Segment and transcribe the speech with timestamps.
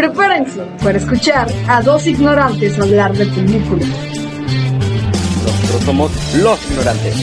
[0.00, 3.86] Prepárense para escuchar a dos ignorantes hablar de películas.
[5.44, 7.16] Nosotros somos los ignorantes.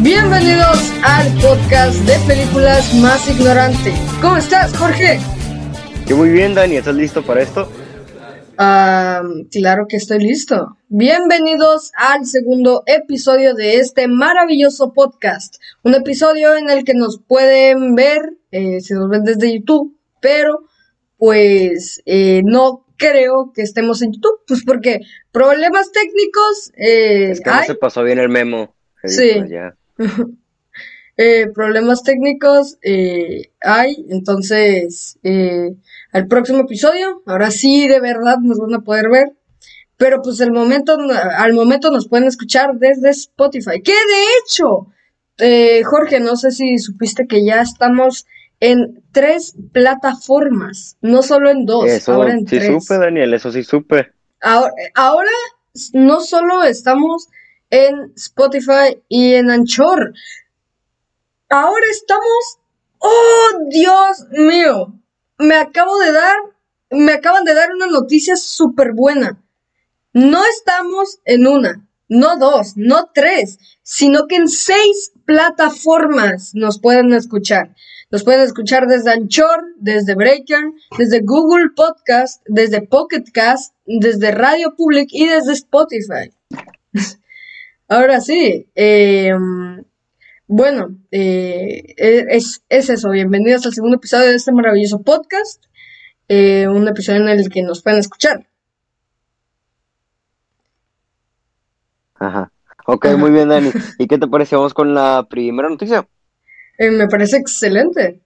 [0.00, 3.92] Bienvenidos al podcast de películas más ignorante.
[4.22, 5.20] ¿Cómo estás, Jorge?
[6.06, 6.76] Yo muy bien, Dani.
[6.76, 7.68] ¿Estás listo para esto?
[8.56, 10.76] Ah, claro que estoy listo.
[10.88, 15.56] Bienvenidos al segundo episodio de este maravilloso podcast.
[15.82, 20.60] Un episodio en el que nos pueden ver, eh, si nos ven desde YouTube, pero
[21.16, 25.00] pues eh, no creo que estemos en YouTube, pues porque
[25.32, 28.74] problemas técnicos eh, Es que no se pasó bien el memo.
[29.04, 29.30] Sí.
[29.48, 29.76] Ya.
[31.16, 35.16] Eh, problemas técnicos eh, hay, entonces
[36.14, 39.32] al próximo episodio, ahora sí de verdad nos van a poder ver,
[39.96, 40.96] pero pues el momento,
[41.36, 44.86] al momento nos pueden escuchar desde Spotify, que de hecho,
[45.38, 48.26] eh, Jorge, no sé si supiste que ya estamos
[48.60, 52.82] en tres plataformas, no solo en dos, Eso ahora en sí tres.
[52.82, 53.34] supe, Daniel.
[53.34, 54.12] Eso sí supe.
[54.40, 55.30] Ahora, ahora
[55.94, 57.26] no solo estamos
[57.70, 60.14] en Spotify y en Anchor,
[61.48, 62.58] ahora estamos...
[62.98, 64.94] ¡Oh, Dios mío!
[65.44, 66.36] Me acabo de dar,
[66.90, 69.38] me acaban de dar una noticia súper buena.
[70.14, 77.12] No estamos en una, no dos, no tres, sino que en seis plataformas nos pueden
[77.12, 77.74] escuchar.
[78.10, 84.74] Nos pueden escuchar desde Anchor, desde Breaker, desde Google Podcast, desde Pocket Cast, desde Radio
[84.74, 86.32] Public y desde Spotify.
[87.88, 89.30] Ahora sí, eh,
[90.46, 93.10] bueno, eh, es, es eso.
[93.10, 95.64] Bienvenidos al segundo episodio de este maravilloso podcast.
[96.28, 98.46] eh, un episodio en el que nos pueden escuchar.
[102.14, 102.50] Ajá.
[102.86, 103.16] Ok, Ajá.
[103.16, 103.70] muy bien, Dani.
[103.98, 104.56] ¿Y qué te parece?
[104.56, 106.06] Vamos con la primera noticia.
[106.78, 108.20] Eh, me parece excelente.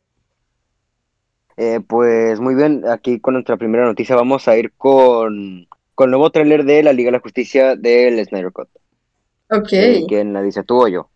[1.57, 6.11] Eh, pues muy bien, aquí con nuestra primera noticia vamos a ir con, con el
[6.13, 8.69] nuevo tráiler de la Liga de la Justicia del Snyder Cut.
[9.51, 9.73] Ok.
[9.73, 11.11] Eh, ¿Quién la dice, tú o yo?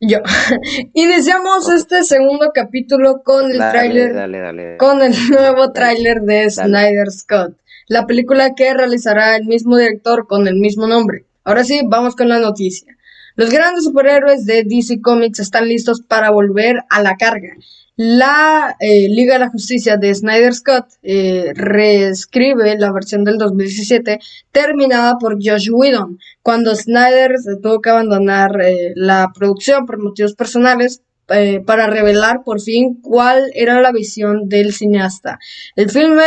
[0.00, 0.18] Yo.
[0.94, 4.76] Iniciamos este segundo capítulo con el Dale, tráiler, dale, dale.
[4.76, 7.56] con el nuevo tráiler de Snyder Scott,
[7.88, 11.24] la película que realizará el mismo director con el mismo nombre.
[11.42, 12.96] Ahora sí, vamos con la noticia.
[13.38, 17.54] Los grandes superhéroes de DC Comics están listos para volver a la carga.
[17.94, 24.18] La eh, Liga de la Justicia de Snyder Scott eh, reescribe la versión del 2017
[24.50, 31.02] terminada por Josh Whedon, cuando Snyder tuvo que abandonar eh, la producción por motivos personales
[31.30, 35.38] eh, para revelar por fin cuál era la visión del cineasta.
[35.76, 36.24] El filme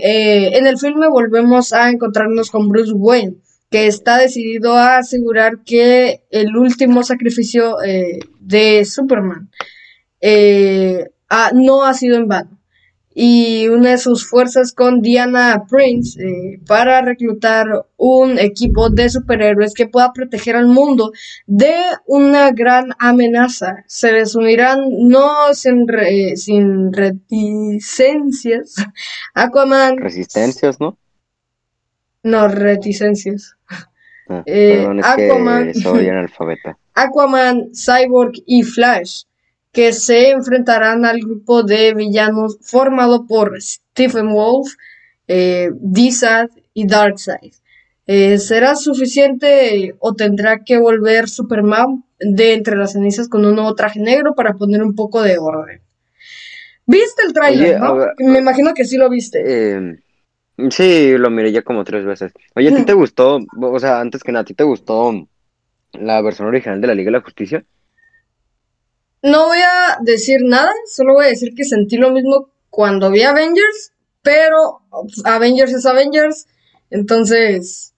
[0.00, 3.36] eh, en el filme volvemos a encontrarnos con Bruce Wayne,
[3.70, 9.50] que está decidido a asegurar que el último sacrificio eh, de Superman
[10.20, 11.06] eh,
[11.54, 12.50] no ha sido en vano.
[13.20, 19.88] Y une sus fuerzas con Diana Prince eh, para reclutar un equipo de superhéroes que
[19.88, 21.10] pueda proteger al mundo
[21.46, 21.74] de
[22.06, 23.82] una gran amenaza.
[23.88, 28.76] Se les unirán no sin, re- sin reticencias
[29.34, 30.96] Aquaman, Resistencias, ¿no?
[32.28, 33.56] No reticencias.
[34.28, 35.66] Ah, Eh, perdón, es Aquaman.
[35.72, 36.78] que soy analfabeta.
[36.94, 39.22] Aquaman, Cyborg y Flash,
[39.72, 44.74] que se enfrentarán al grupo de villanos formado por Stephen Wolf,
[45.28, 47.52] eh, D-Sad y Darkseid.
[48.06, 53.74] Eh, ¿Será suficiente o tendrá que volver Superman de entre las cenizas con un nuevo
[53.74, 55.80] traje negro para poner un poco de orden?
[56.86, 57.96] ¿Viste el tráiler, no?
[58.18, 59.42] Me imagino que sí lo viste.
[59.46, 59.98] Eh,
[60.70, 62.32] sí, lo miré ya como tres veces.
[62.54, 63.38] Oye, ¿a ti te gustó?
[63.60, 65.12] O sea, antes que nada, ¿a ti te gustó
[65.92, 67.64] la versión original de la Liga de la Justicia?
[69.22, 73.22] No voy a decir nada, solo voy a decir que sentí lo mismo cuando vi
[73.22, 73.92] Avengers,
[74.22, 74.82] pero
[75.24, 76.46] Avengers es Avengers,
[76.90, 77.94] entonces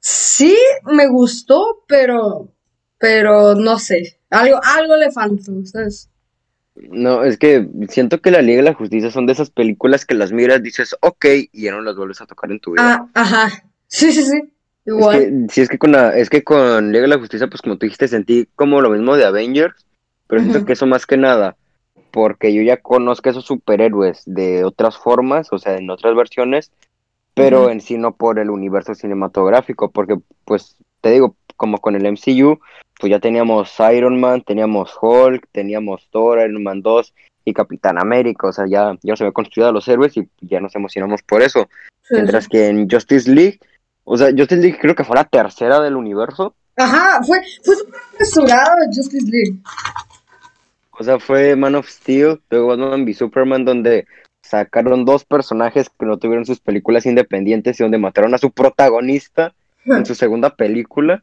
[0.00, 2.48] sí me gustó, pero
[2.98, 6.08] pero no sé, algo algo le faltó, ¿sabes?
[6.90, 10.14] No, es que siento que la Liga de la Justicia son de esas películas que
[10.14, 13.08] las miras, dices, ok, y ya no las vuelves a tocar en tu vida.
[13.14, 13.64] Ah, ajá.
[13.86, 14.38] Sí, sí, sí.
[14.84, 15.18] Es Igual.
[15.18, 17.76] que, sí, es que con la, es que con Liga de la Justicia, pues como
[17.76, 19.86] tú dijiste, sentí como lo mismo de Avengers,
[20.26, 21.56] pero siento que eso más que nada,
[22.10, 26.72] porque yo ya conozco a esos superhéroes de otras formas, o sea, en otras versiones,
[27.34, 32.10] pero en sí no por el universo cinematográfico, porque pues te digo, como con el
[32.10, 32.58] MCU,
[32.98, 37.14] pues ya teníamos Iron Man, teníamos Hulk, teníamos Thor, Iron Man 2
[37.44, 40.58] y Capitán América, o sea, ya, ya se había construido a los héroes y ya
[40.58, 41.68] nos emocionamos por eso.
[42.02, 43.60] Sí, Mientras que en Justice League,
[44.02, 46.52] o sea, Justice League creo que fue la tercera del universo.
[46.74, 47.74] Ajá, fue, fue
[48.92, 49.60] Justice League.
[50.98, 54.08] O sea, fue Man of Steel, luego Batman v Superman, donde
[54.42, 59.54] sacaron dos personajes que no tuvieron sus películas independientes y donde mataron a su protagonista
[59.84, 61.22] en su segunda película.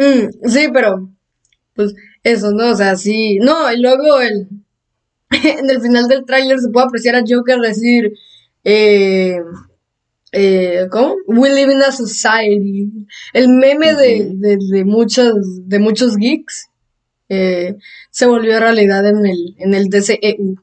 [0.00, 1.10] Mm, sí, pero
[1.74, 2.70] pues eso, ¿no?
[2.70, 3.36] O sea, sí.
[3.36, 4.48] No, y luego el,
[5.30, 8.14] en el final del tráiler se puede apreciar a Joker decir,
[8.64, 9.36] eh,
[10.32, 11.16] eh, ¿cómo?
[11.26, 12.90] We live in a society.
[13.34, 15.34] El meme de, de, de, muchos,
[15.68, 16.70] de muchos geeks
[17.28, 17.76] eh,
[18.10, 20.56] se volvió realidad en el, en el DCEU.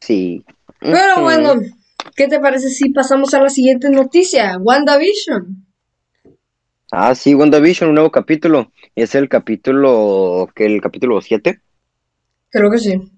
[0.00, 0.44] Sí.
[0.78, 1.54] Pero bueno,
[2.14, 4.56] ¿qué te parece si pasamos a la siguiente noticia?
[4.58, 5.66] WandaVision.
[6.92, 8.72] Ah, sí, WandaVision, un nuevo capítulo.
[8.96, 11.60] Es el capítulo, que el capítulo 7.
[12.50, 13.12] Creo que sí.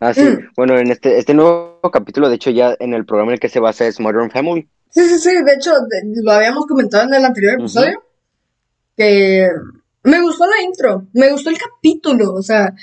[0.00, 0.22] Ah, sí.
[0.22, 0.50] Mm.
[0.54, 3.48] Bueno, en este, este nuevo capítulo, de hecho, ya en el programa en el que
[3.48, 4.68] se basa es Modern Family.
[4.90, 5.30] Sí, sí, sí.
[5.42, 5.72] De hecho,
[6.22, 8.02] lo habíamos comentado en el anterior episodio.
[8.96, 9.48] Que
[10.02, 11.06] me gustó la intro.
[11.14, 12.34] Me gustó el capítulo.
[12.34, 12.74] O sea,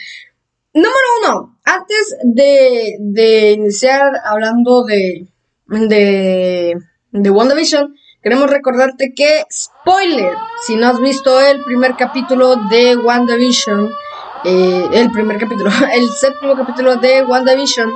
[0.74, 1.60] número uno.
[1.64, 5.28] Antes de, de iniciar hablando de,
[5.68, 6.76] de,
[7.12, 10.36] de WandaVision, queremos recordarte que, spoiler,
[10.66, 13.92] si no has visto el primer capítulo de WandaVision,
[14.44, 17.92] eh, el primer capítulo, el séptimo capítulo de WandaVision,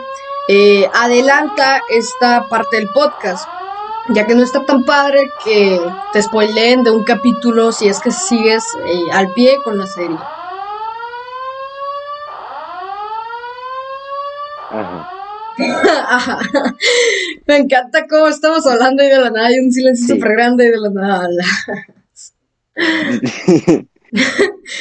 [0.48, 3.48] eh, adelanta esta parte del podcast,
[4.10, 5.80] ya que no está tan padre que
[6.14, 10.18] te spoileen de un capítulo si es que sigues eh, al pie con la serie.
[17.48, 20.72] Me encanta cómo estamos hablando y de la nada hay un silencio súper grande y
[20.72, 21.30] de la nada.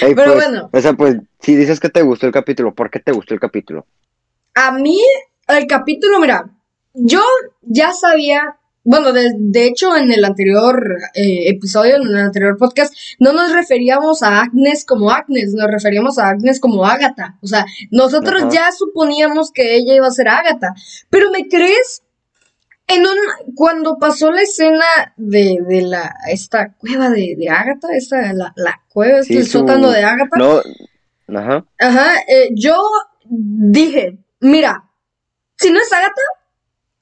[0.00, 0.71] Pero pues, bueno.
[0.73, 3.41] O sea, pues, si dices que te gustó el capítulo, ¿por qué te gustó el
[3.41, 3.87] capítulo?
[4.55, 5.00] A mí,
[5.49, 6.49] el capítulo, mira,
[6.94, 7.23] yo
[7.62, 13.33] ya sabía, bueno, de, hecho en el anterior eh, episodio, en el anterior podcast, no
[13.33, 17.39] nos referíamos a Agnes como Agnes, nos referíamos a Agnes como Agatha.
[17.43, 20.75] O sea, nosotros ya suponíamos que ella iba a ser Agatha.
[21.09, 22.03] Pero ¿me crees?
[22.87, 24.85] En un, cuando pasó la escena
[25.17, 30.03] de, de la, esta cueva de, de Agatha, esta, la, la cueva, este sótano de
[30.03, 30.37] Agatha.
[30.37, 30.61] No,
[31.39, 31.65] ajá.
[31.79, 32.77] Ajá, eh, yo
[33.31, 34.85] dije, mira,
[35.57, 36.23] si no es Agatha,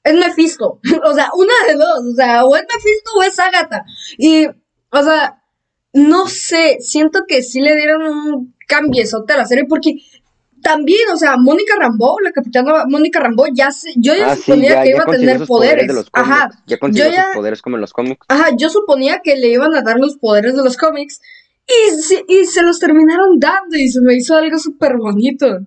[0.03, 0.79] es Mephisto.
[1.05, 3.83] o sea, una de dos, o sea, o es Mephisto o es Agatha.
[4.17, 5.41] Y, o sea,
[5.93, 9.95] no sé, siento que sí le dieron un cambiezote a la serie porque
[10.63, 14.89] también, o sea, Mónica Rambo, la capitana Mónica Rambo, ya yo ya ah, suponía que
[14.89, 15.91] iba a tener poderes.
[16.13, 16.49] ajá.
[16.65, 18.25] Ya consiguió sus poderes como en los cómics.
[18.29, 21.21] Ajá, yo suponía que le iban a dar los poderes de los cómics
[21.67, 25.59] y, y se los terminaron dando y se me hizo algo súper bonito.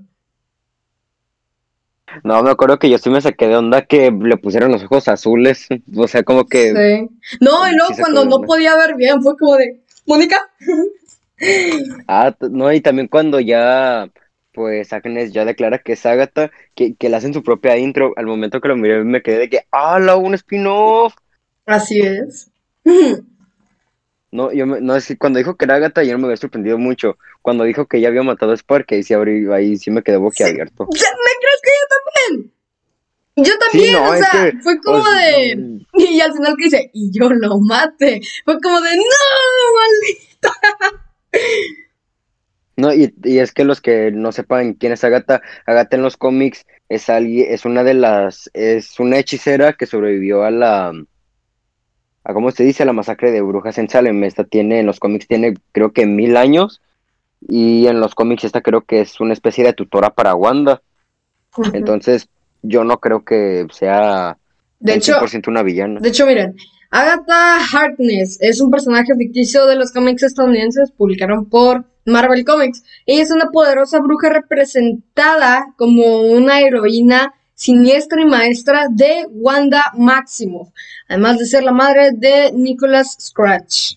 [2.24, 5.08] No, me acuerdo que yo sí me saqué de onda que le pusieron los ojos
[5.08, 5.66] azules.
[5.96, 6.72] O sea, como que.
[6.72, 7.36] Sí.
[7.40, 9.80] No, y luego cuando no podía ver bien, fue como de.
[10.06, 10.38] ¿Mónica?
[12.08, 14.08] ah, no, y también cuando ya
[14.56, 18.14] pues Agnes ya declara que es Agatha, que, que le hacen su propia intro.
[18.16, 20.16] Al momento que lo miré me quedé de que, ¡hala!
[20.16, 21.14] Un spin-off.
[21.66, 22.50] Así es.
[24.30, 27.18] no, yo no es cuando dijo que era Agatha yo no me había sorprendido mucho.
[27.42, 30.84] Cuando dijo que ya había matado a Spark, ahí sí, ahí sí me quedé boquiabierto.
[30.86, 30.90] ¿Me
[31.86, 32.52] yo también?
[33.36, 35.84] Yo también, o sea, fue como de.
[35.92, 38.22] Y al final que dice, y yo lo mate.
[38.44, 39.02] Fue como de, ¡No,
[39.78, 41.06] maldita!
[42.78, 46.66] No, y, es que los que no sepan quién es Agatha, Agatha en los cómics
[46.90, 50.92] es alguien, es una de las, es una hechicera que sobrevivió a la,
[52.24, 54.22] a cómo se dice, a la masacre de brujas en Salem.
[54.24, 56.82] Esta tiene, en los cómics tiene creo que mil años,
[57.40, 60.82] y en los cómics esta creo que es una especie de tutora para Wanda.
[61.72, 62.28] Entonces,
[62.62, 64.38] yo no creo que sea
[64.80, 66.00] de 100% una villana.
[66.00, 66.56] De hecho, miren,
[66.90, 72.82] Agatha Harkness es un personaje ficticio de los cómics estadounidenses, publicaron por Marvel Comics.
[73.04, 80.68] Ella es una poderosa bruja representada como una heroína siniestra y maestra de Wanda Maximoff,
[81.08, 83.94] además de ser la madre de Nicholas Scratch.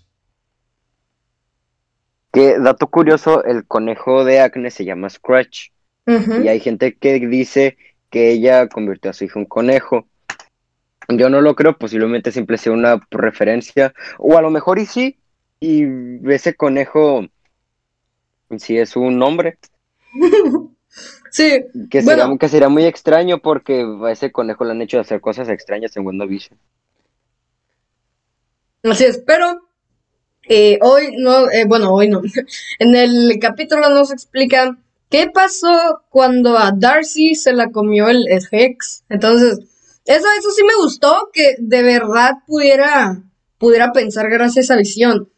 [2.31, 5.69] Que dato curioso, el conejo de Acne se llama Scratch.
[6.43, 7.77] Y hay gente que dice
[8.09, 10.07] que ella convirtió a su hijo en conejo.
[11.07, 15.17] Yo no lo creo, posiblemente simple sea una referencia, o a lo mejor y sí,
[15.59, 15.85] y
[16.31, 17.25] ese conejo
[18.57, 19.57] si es un nombre.
[21.31, 21.65] sí.
[21.89, 25.49] Que, será, que sería muy extraño porque a ese conejo le han hecho hacer cosas
[25.49, 26.57] extrañas en WandaVision.
[28.83, 29.67] Así es, pero
[30.47, 32.21] eh, hoy no, eh, bueno, hoy no.
[32.79, 39.03] en el capítulo nos explican qué pasó cuando a Darcy se la comió el, Hex.
[39.09, 39.59] Entonces,
[40.05, 43.23] eso, eso sí me gustó, que de verdad pudiera,
[43.57, 45.29] pudiera pensar gracias a esa visión.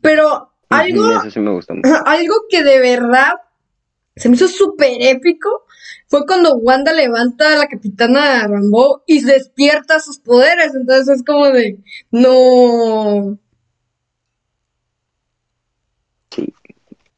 [0.00, 1.74] Pero Algo, Eso sí me mucho.
[2.04, 3.32] algo que de verdad
[4.16, 5.48] se me hizo súper épico
[6.08, 10.74] fue cuando Wanda levanta a la capitana Rambo y despierta sus poderes.
[10.74, 11.78] Entonces es como de,
[12.10, 13.38] no.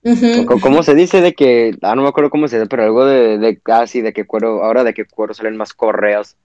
[0.02, 0.46] Ujú.
[0.46, 3.04] Co- ¿Cómo se dice de que, ah, no me acuerdo cómo se dice, pero algo
[3.04, 6.36] de, de casi, de que cuero, ahora de que cuero salen más correos.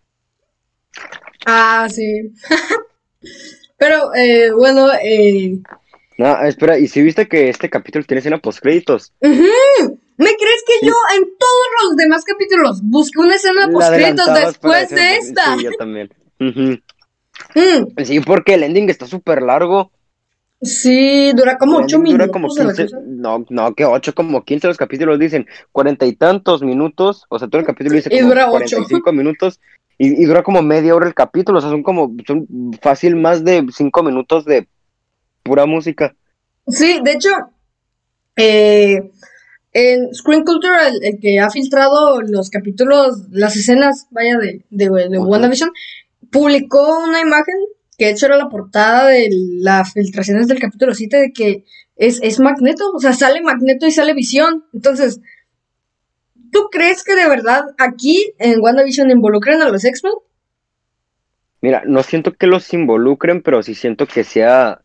[1.45, 2.33] Ah, sí.
[3.77, 5.57] Pero eh, bueno, eh,
[6.17, 9.13] No, espera, ¿y si viste que este capítulo tiene escena postcréditos?
[9.19, 9.99] ujú.
[10.17, 15.17] ¿me crees que yo en todos los demás capítulos busqué una escena postcréditos después de
[15.17, 15.57] esta?
[15.57, 16.09] Sí, yo también.
[17.53, 19.91] Mm, Sí, porque el ending está súper largo.
[20.65, 22.31] Sí, dura como ocho dura minutos.
[22.31, 22.99] como a la 15, cosa.
[23.05, 27.47] no, no, que 8, como 15 los capítulos dicen cuarenta y tantos minutos, o sea,
[27.47, 28.77] todo el capítulo dice Y como dura ocho.
[28.77, 29.59] 45 minutos
[29.97, 32.47] y, y dura como media hora el capítulo, o sea, son como, son
[32.81, 34.67] fácil más de 5 minutos de
[35.43, 36.15] pura música.
[36.67, 37.29] Sí, de hecho,
[38.35, 39.11] eh,
[39.71, 44.89] en Screen Culture, el, el que ha filtrado los capítulos, las escenas, vaya, de, de,
[45.09, 45.19] de.
[45.19, 45.69] WandaVision,
[46.31, 47.55] publicó una imagen
[47.97, 52.19] que de hecho era la portada de las filtraciones del capítulo 7 de que es,
[52.21, 54.65] es Magneto, o sea, sale Magneto y sale Visión.
[54.73, 55.21] Entonces,
[56.51, 60.13] ¿tú crees que de verdad aquí en WandaVision involucran a los X-Men?
[61.61, 64.81] Mira, no siento que los involucren, pero sí siento que sea,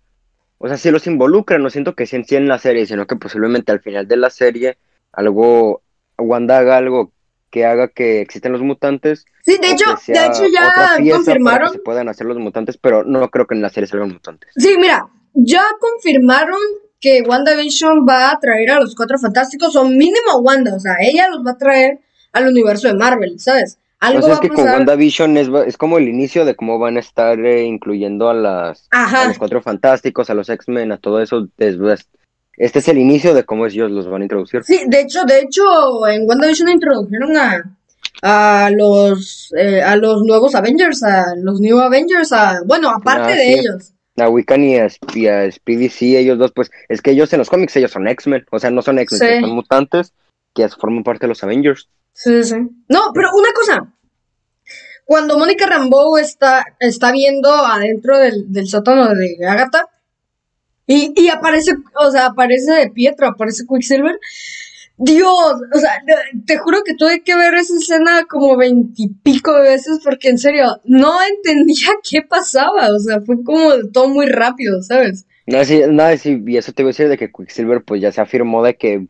[0.59, 3.07] o sea, si los involucran, no siento que sea en sí en la serie, sino
[3.07, 4.79] que posiblemente al final de la serie
[5.12, 5.83] algo,
[6.17, 7.12] Wanda haga algo
[7.50, 11.73] que haga que existen los mutantes Sí, de hecho, de hecho ya para que confirmaron.
[11.73, 14.50] se puedan hacer los mutantes, pero no creo que en la serie salgan mutantes.
[14.57, 16.59] Sí, mira, ya confirmaron
[17.00, 21.28] que WandaVision va a traer a los cuatro fantásticos, o mínimo Wanda, o sea, ella
[21.28, 22.00] los va a traer
[22.33, 23.78] al universo de Marvel, ¿sabes?
[23.99, 24.75] Algo sea, va es a que con pasar.
[24.76, 28.88] WandaVision es, es como el inicio de cómo van a estar eh, incluyendo a las
[28.90, 31.49] a los cuatro fantásticos, a los X-Men, a todo eso.
[31.57, 32.09] después.
[32.61, 34.62] Este es el inicio de cómo ellos los van a introducir.
[34.64, 37.76] sí, de hecho, de hecho, en WandaVision introdujeron a,
[38.23, 43.37] a los eh, a los nuevos Avengers, a los New Avengers, a, bueno, aparte Ah,
[43.37, 43.52] de sí.
[43.61, 43.93] ellos.
[44.19, 47.38] A Wiccan y a, y a Speedy, sí, ellos dos, pues es que ellos en
[47.38, 49.40] los cómics, ellos son X-Men, o sea, no son X-Men, Sí.
[49.40, 50.12] son mutantes
[50.55, 51.88] que forman parte de los Avengers.
[52.12, 52.57] Sí, sí.
[52.88, 53.95] No, pero una cosa.
[55.07, 59.88] Cuando Mónica Rambeau está, está viendo adentro del, del sótano de Agatha
[60.92, 64.18] y, y aparece, o sea, aparece Pietro, aparece Quicksilver.
[64.97, 66.02] Dios, o sea,
[66.44, 70.80] te juro que tuve que ver esa escena como veintipico de veces porque en serio,
[70.85, 75.26] no entendía qué pasaba, o sea, fue como todo muy rápido, ¿sabes?
[75.47, 78.11] No, sí, no, sí, y eso te iba a decir de que Quicksilver, pues ya
[78.11, 79.06] se afirmó de que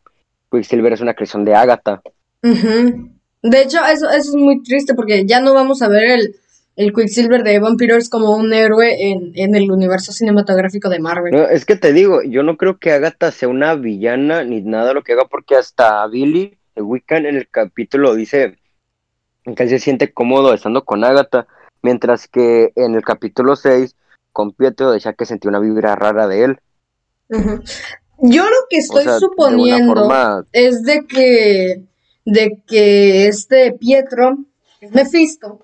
[0.52, 2.02] Quicksilver es una creación de Agatha.
[2.42, 3.10] Ujú.
[3.42, 6.36] De hecho, eso, eso es muy triste porque ya no vamos a ver el,
[6.80, 11.30] el Quicksilver de Evan Peters como un héroe en, en el universo cinematográfico de Marvel.
[11.30, 14.94] No, es que te digo, yo no creo que Agatha sea una villana ni nada
[14.94, 18.56] lo que haga, porque hasta Billy, el Wiccan, en el capítulo dice
[19.44, 21.46] que él se siente cómodo estando con Agatha,
[21.82, 23.94] mientras que en el capítulo 6,
[24.32, 26.60] con Pietro decía que sentía una vibra rara de él.
[28.22, 31.82] Yo lo que O estoy de suponiendo forma, es de que,
[32.24, 34.38] de que este Pietro
[34.80, 35.60] es Mephisto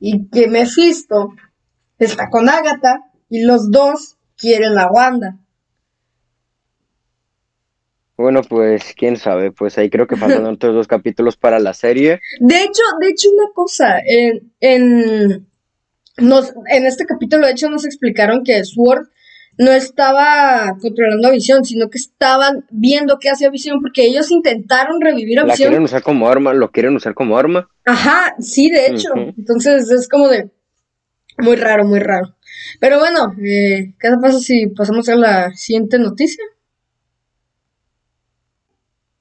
[0.00, 1.34] y que Mephisto
[1.98, 5.36] está con Agatha y los dos quieren a Wanda.
[8.16, 12.20] bueno, pues quién sabe, pues ahí creo que faltan otros dos capítulos para la serie.
[12.40, 15.46] De hecho, de hecho, una cosa, en, en,
[16.18, 19.08] nos, en este capítulo, de hecho, nos explicaron que Sword
[19.58, 25.00] no estaba controlando a Visión, sino que estaban viendo qué hacía Visión, porque ellos intentaron
[25.00, 25.84] revivir a La quieren Visión.
[25.84, 27.68] usar como arma, lo quieren usar como arma.
[27.84, 29.10] Ajá, sí, de hecho.
[29.36, 30.50] Entonces es como de
[31.38, 32.34] muy raro, muy raro.
[32.78, 36.44] Pero bueno, eh, ¿qué pasa si pasamos a la siguiente noticia?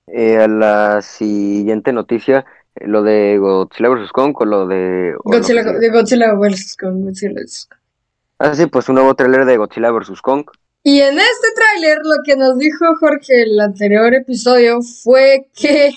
[0.07, 2.45] Eh, a la siguiente noticia,
[2.75, 4.11] eh, lo de Godzilla vs.
[4.11, 5.13] Kong o lo de...
[5.23, 6.77] Godzilla, de Godzilla vs.
[6.77, 7.67] Kong, Godzilla vs.
[7.69, 7.78] Kong.
[8.39, 10.21] Ah, sí, pues un nuevo tráiler de Godzilla vs.
[10.21, 10.45] Kong.
[10.83, 15.91] Y en este tráiler lo que nos dijo Jorge el anterior episodio fue que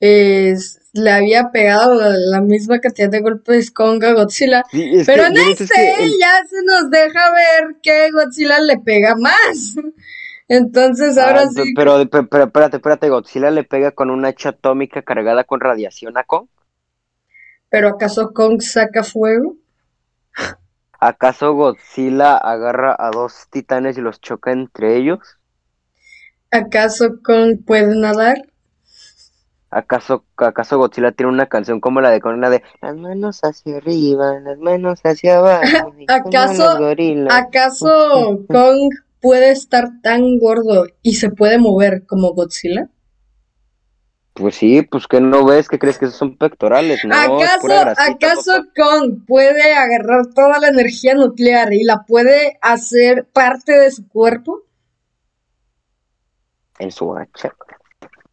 [0.00, 0.54] eh,
[0.92, 4.64] le había pegado la, la misma cantidad de golpes Kong a Godzilla.
[4.70, 8.10] Sí, es Pero que, en es este que el- ya se nos deja ver que
[8.12, 9.74] Godzilla le pega más.
[10.48, 11.74] Entonces ahora Ah, pe- sí.
[11.74, 16.16] pero, pe- pero espérate, espérate, Godzilla le pega con una hacha atómica cargada con radiación
[16.18, 16.46] a Kong.
[17.70, 19.56] ¿Pero acaso Kong saca fuego?
[20.98, 25.20] ¿Acaso Godzilla agarra a dos titanes y los choca entre ellos?
[26.50, 28.38] ¿Acaso Kong puede nadar?
[29.70, 33.76] ¿Acaso, acaso Godzilla tiene una canción como la de Kong, la de las manos hacia
[33.76, 37.34] arriba, las manos hacia abajo, ¿Acaso- los gorilas"?
[37.34, 38.90] ¿Acaso Kong
[39.20, 42.88] puede estar tan gordo y se puede mover como Godzilla?
[44.38, 47.12] Pues sí, pues que no ves, que crees que esos son pectorales, ¿no?
[47.12, 47.66] ¿Acaso,
[47.96, 54.08] ¿acaso Kong puede agarrar toda la energía nuclear y la puede hacer parte de su
[54.08, 54.62] cuerpo?
[56.78, 57.52] En su hacha.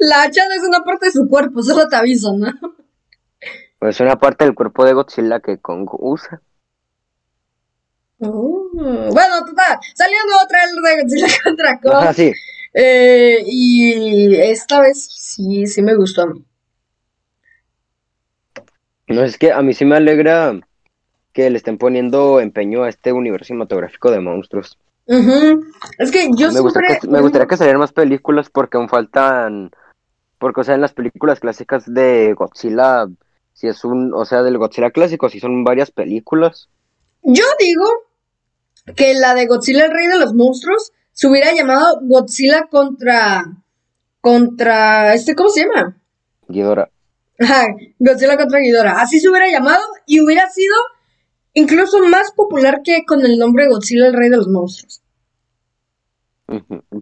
[0.00, 2.50] la hacha no es una parte de su cuerpo, solo te aviso, ¿no?
[3.78, 6.40] Pues es una parte del cuerpo de Godzilla que Kong usa.
[8.20, 8.70] Oh.
[8.72, 11.94] Bueno, total, salió un nuevo trailer de Godzilla contra Kong.
[11.96, 12.32] Ajá, sí.
[12.74, 16.44] Eh, y esta vez sí, sí me gustó a mí.
[19.08, 20.58] No, es que a mí sí me alegra
[21.32, 24.78] que le estén poniendo empeño a este universo cinematográfico de monstruos.
[25.98, 29.70] Es que yo me que, me gustaría que salieran más películas porque aún faltan...
[30.38, 33.06] Porque, o sea, en las películas clásicas de Godzilla,
[33.52, 34.12] si es un...
[34.14, 36.68] O sea, del Godzilla clásico, si son varias películas.
[37.22, 37.86] Yo digo
[38.96, 43.44] que la de Godzilla, el rey de los monstruos, se hubiera llamado Godzilla contra.
[44.20, 45.14] contra.
[45.14, 45.96] este, ¿cómo se llama?
[46.48, 46.90] Ghidorah.
[47.38, 47.66] Ajá,
[47.98, 49.00] Godzilla contra Ghidorah.
[49.00, 50.74] Así se hubiera llamado y hubiera sido
[51.54, 55.02] incluso más popular que con el nombre Godzilla, el rey de los monstruos.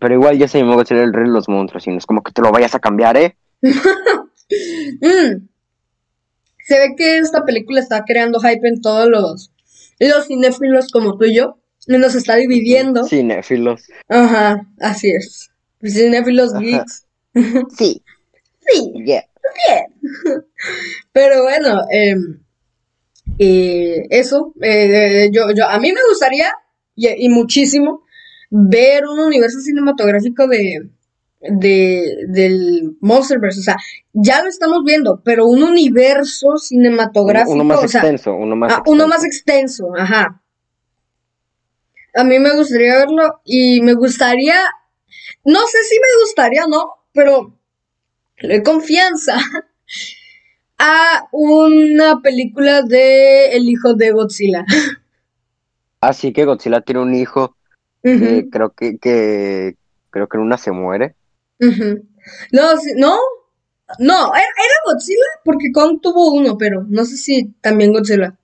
[0.00, 2.22] Pero igual ya se llamó Godzilla, el rey de los monstruos, y no es como
[2.22, 3.36] que te lo vayas a cambiar, ¿eh?
[5.00, 5.46] Mm.
[6.66, 9.52] Se ve que esta película está creando hype en todos los,
[10.00, 13.04] los cinéfilos como tú y yo nos está dividiendo.
[13.04, 13.82] Cinéfilos.
[14.08, 15.50] Ajá, así es.
[15.82, 17.06] Cinéfilos geeks.
[17.78, 18.02] Sí.
[18.66, 18.92] sí.
[19.04, 19.24] Yeah.
[19.68, 19.86] Bien.
[21.12, 22.40] Pero bueno, em,
[23.38, 26.52] eh, eso, eh, yo, yo, a mí me gustaría,
[26.96, 28.02] y, muchísimo,
[28.50, 30.90] ver un universo cinematográfico de,
[31.40, 33.60] de, del Monsterverse.
[33.60, 33.76] O sea,
[34.12, 37.52] ya lo estamos viendo, pero un universo cinematográfico.
[37.52, 40.39] Uno más extenso, uno más ah, Uno más extenso, ajá.
[42.14, 44.56] A mí me gustaría verlo y me gustaría,
[45.44, 46.94] no sé si me gustaría, ¿no?
[47.12, 47.56] Pero
[48.38, 49.36] le doy confianza
[50.78, 54.64] a una película de El hijo de Godzilla.
[56.00, 57.56] Ah, sí, que Godzilla tiene un hijo.
[58.02, 59.76] creo que, que,
[60.08, 61.14] creo que en una se muere.
[61.58, 63.18] No, no,
[63.98, 68.39] no, era, era Godzilla porque Kong tuvo uno, pero no sé si también Godzilla.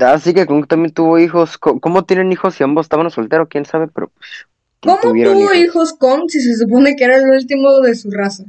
[0.00, 1.58] Así que Kong también tuvo hijos.
[1.58, 3.48] ¿Cómo tienen hijos si ambos estaban solteros?
[3.48, 3.88] ¿Quién sabe?
[3.88, 4.46] Pero pues,
[4.80, 5.92] ¿Cómo tuvo hijos?
[5.92, 8.44] Kong si se supone que era el último de su raza?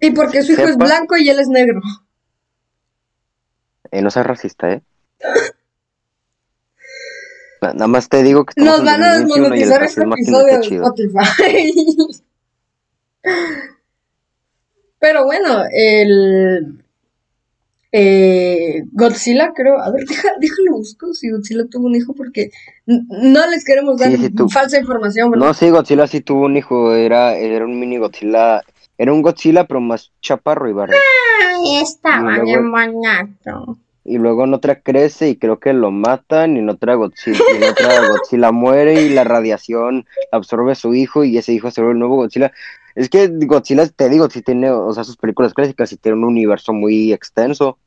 [0.00, 1.80] Y porque su hijo es blanco y él es negro.
[3.90, 4.82] Eh, no seas racista, ¿eh?
[7.60, 11.72] Nada más te digo que nos van a desmonetizar este episodio de Spotify.
[14.98, 16.81] Pero bueno, el
[17.92, 19.78] eh, Godzilla, creo.
[19.78, 20.04] A ver,
[20.40, 22.50] déjalo busco si Godzilla tuvo un hijo porque
[22.86, 24.10] no les queremos dar
[24.50, 25.30] falsa información.
[25.32, 26.94] No, sí, Godzilla sí tuvo un hijo.
[26.94, 28.62] Era, era un mini Godzilla.
[28.96, 30.94] Era un Godzilla, pero más chaparro y barro.
[30.94, 33.78] Ay, estaba bien bañado.
[34.04, 36.56] Y luego en otra crece y creo que lo matan.
[36.56, 41.24] Y en otra Godzilla, en otra Godzilla muere y la radiación absorbe a su hijo.
[41.24, 42.52] Y ese hijo se vuelve el nuevo Godzilla.
[42.94, 46.24] Es que Godzilla, te digo, si tiene, o sea, sus películas clásicas y tiene un
[46.24, 47.78] universo muy extenso.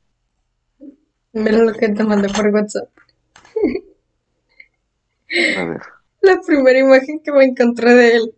[1.33, 2.89] Mira lo que te mandé por WhatsApp.
[5.57, 5.81] A ver.
[6.21, 8.35] La primera imagen que me encontré de él.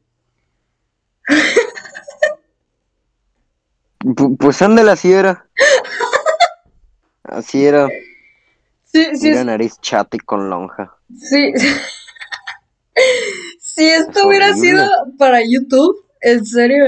[4.39, 5.47] pues ándale, así era.
[7.23, 7.87] Así era.
[8.83, 9.29] Sí, sí.
[9.29, 10.97] Mira nariz chata y con lonja.
[11.15, 11.53] Sí.
[13.59, 14.83] si esto hubiera sido
[15.17, 16.85] para YouTube, en serio.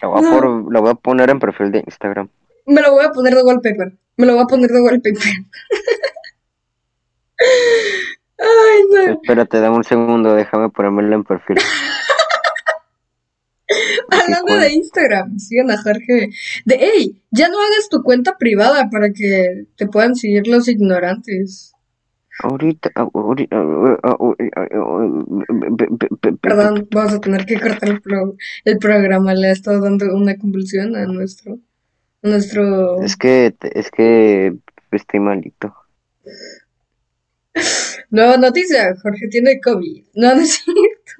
[0.00, 0.30] lo, voy a
[0.80, 2.28] voy a poner en perfil de Instagram.
[2.66, 3.92] Me lo voy a poner de wallpaper.
[4.16, 5.22] Me lo voy a poner de wallpaper.
[8.38, 9.12] Ay, no.
[9.12, 11.56] Espérate, dame un segundo, déjame ponérmelo en perfil.
[14.10, 16.30] Hablando de Instagram, sigan a Jorge.
[16.64, 21.71] De, hey, ya no hagas tu cuenta privada para que te puedan seguir los ignorantes.
[22.38, 22.90] Ahorita,
[26.40, 28.00] Perdón, vamos a tener que cortar el,
[28.64, 29.34] el programa.
[29.34, 31.58] Le ha estado dando una convulsión a nuestro,
[32.22, 33.02] nuestro.
[33.02, 34.56] Es que, es que
[34.90, 35.74] estoy malito.
[38.10, 40.04] Nueva noticia, Jorge tiene COVID.
[40.14, 41.12] No, no es cierto.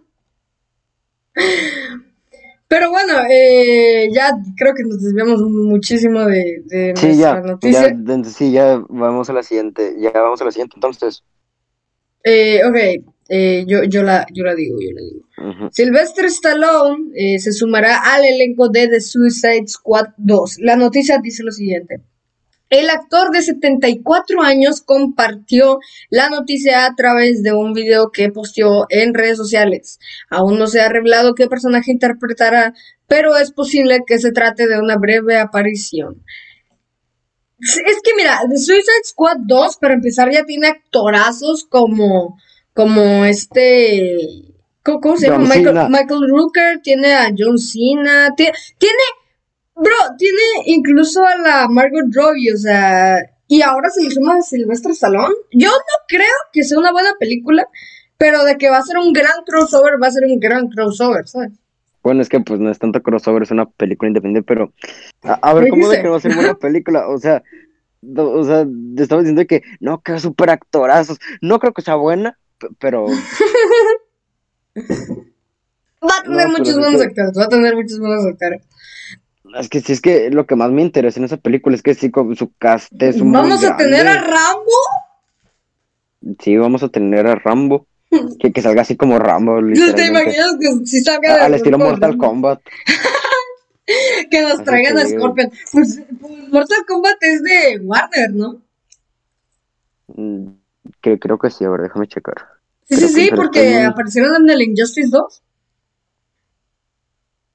[2.73, 7.95] Pero bueno, eh, ya creo que nos desviamos muchísimo de, de sí, nuestra ya, noticia.
[8.03, 9.95] Ya, sí, ya vamos a la siguiente.
[9.99, 11.23] Ya vamos a la siguiente, entonces.
[12.25, 15.69] Eh, ok, eh, yo, yo, la, yo la digo, yo la digo.
[15.71, 20.61] Sylvester Stallone eh, se sumará al elenco de The Suicide Squad 2.
[20.61, 22.01] La noticia dice lo siguiente.
[22.73, 28.87] El actor de 74 años compartió la noticia a través de un video que posteó
[28.89, 30.01] en redes sociales.
[30.31, 32.73] Aún no se ha revelado qué personaje interpretará,
[33.07, 36.25] pero es posible que se trate de una breve aparición.
[37.61, 42.39] Es que mira, The Suicide Squad 2, para empezar, ya tiene actorazos como,
[42.73, 44.17] como este,
[44.83, 45.55] ¿cómo, se llama?
[45.55, 48.57] Michael, Michael, Rooker, tiene a John Cena, tiene,
[49.83, 53.18] bro, tiene incluso a la Margot Robbie, o sea,
[53.49, 55.35] y ahora se le suma a Sylvester Stallone.
[55.53, 57.66] Yo no creo que sea una buena película,
[58.16, 61.29] pero de que va a ser un gran crossover, va a ser un gran crossover,
[61.29, 61.53] ¿sabes?
[62.03, 64.73] Bueno, es que pues no es tanto crossover, es una película independiente, pero
[65.23, 67.09] a, ver, ¿cómo de que va a ser una película?
[67.09, 67.42] O sea,
[68.16, 68.66] o sea,
[68.97, 71.18] te estaba diciendo que no, que super actorazos.
[71.40, 72.38] No creo que sea buena,
[72.79, 73.07] pero.
[74.77, 78.62] va a tener muchos buenos actores, va a tener muchos buenos actores.
[79.59, 81.95] Es que sí, es que lo que más me interesa en esa película es que
[81.95, 83.33] sí, con su cast es un.
[83.33, 84.73] ¿Vamos a tener a Rambo?
[86.41, 87.87] Sí, vamos a tener a Rambo.
[88.38, 89.59] Que, que salga así como Rambo.
[89.73, 92.61] ¿Te imaginas que si salga Al estilo Mortal Kombat.
[94.31, 95.51] que nos traigan a Scorpion.
[95.73, 98.61] Pues, pues, Mortal Kombat es de Warner, ¿no?
[100.09, 100.49] Mm,
[101.01, 102.37] que, creo que sí, a ver, déjame checar.
[102.85, 105.43] Sí, sí, sí, porque aparecieron en el Injustice 2.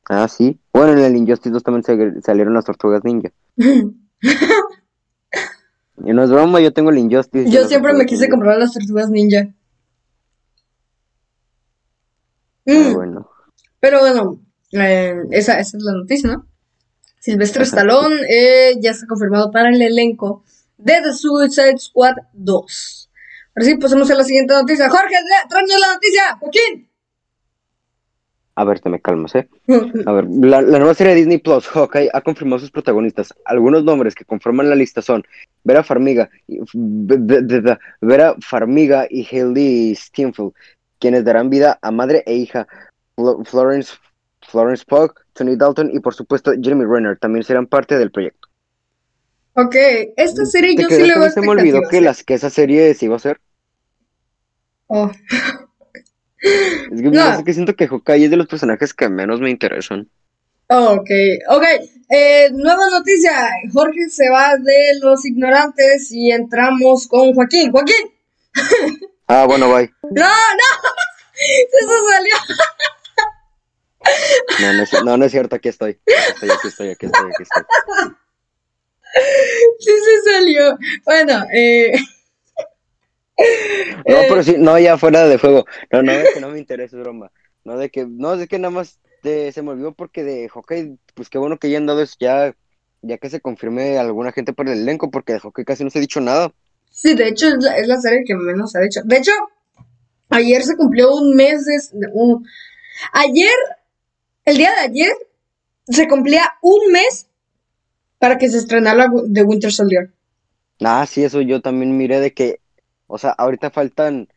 [0.09, 0.59] Ah, sí.
[0.71, 3.31] Bueno, en el Injustice 2 también salieron las tortugas ninja.
[3.57, 3.73] y
[5.97, 7.49] no es broma, yo tengo el Injustice.
[7.49, 9.49] Yo siempre me quise comprar las tortugas ninja.
[12.67, 12.93] Ah, mm.
[12.93, 13.29] bueno.
[13.79, 14.39] Pero bueno,
[14.71, 16.47] eh, esa, esa, es la noticia, ¿no?
[17.19, 20.43] Silvestre Stallone eh, ya está confirmado para el elenco
[20.77, 23.09] de The Suicide Squad 2.
[23.55, 24.89] Ahora sí, pasemos a la siguiente noticia.
[24.89, 25.15] Jorge,
[25.49, 26.89] tráenos la noticia, Joaquín.
[28.59, 29.47] A ver, te me calmas, ¿eh?
[30.07, 33.31] A ver, la, nueva serie de Disney Plus, Hawkeye, ha confirmado sus protagonistas.
[33.45, 35.23] Algunos nombres que conforman la lista son
[35.63, 36.27] Vera Farmiga,
[38.01, 40.53] Vera Farmiga y Haley Steinfeld,
[40.97, 42.67] quienes darán vida a madre e hija.
[43.45, 43.93] Florence
[44.49, 48.47] Florence Pugh, Tony Dalton y por supuesto Jeremy Renner también serán parte del proyecto.
[49.53, 49.75] Ok,
[50.15, 52.95] esta serie yo sí le voy a Se me olvidó que, las, que esa serie
[52.95, 53.39] se iba a hacer.
[54.87, 55.11] Oh.
[56.41, 57.43] Es que, no.
[57.43, 60.09] que siento que Hawkeye es de los personajes que menos me interesan.
[60.67, 61.09] ok,
[61.49, 61.63] ok.
[62.09, 63.49] Eh, nueva noticia.
[63.73, 67.71] Jorge se va de los ignorantes y entramos con Joaquín.
[67.71, 68.13] Joaquín.
[69.27, 69.91] ah, bueno, bye.
[70.03, 70.89] No, no.
[71.81, 72.35] Eso salió.
[74.59, 75.99] No, no es, no, no es cierto, aquí estoy.
[76.07, 77.63] Aquí estoy, aquí estoy, aquí estoy, aquí estoy.
[79.79, 80.77] Sí se salió.
[81.05, 81.91] Bueno, eh...
[83.37, 85.65] No, pero sí, no, ya fuera de fuego.
[85.91, 87.31] No, no, es que no me interesa, broma.
[87.63, 91.29] No, de que, no, es que nada más se me olvidó porque de hockey, pues
[91.29, 92.55] qué bueno que ya han dado eso, ya,
[93.01, 95.99] ya que se confirme alguna gente por el elenco, porque de hockey casi no se
[95.99, 96.51] ha dicho nada.
[96.89, 99.01] Sí, de hecho es la, es la serie que menos se ha dicho.
[99.03, 99.31] De hecho,
[100.29, 102.47] ayer se cumplió un mes de, un,
[103.11, 103.53] ayer
[104.45, 105.13] el día de ayer
[105.89, 107.27] se cumplía un mes
[108.17, 110.09] para que se estrenara The Winter Soldier.
[110.79, 112.59] Ah, sí, eso yo también miré de que,
[113.07, 114.27] o sea, ahorita faltan,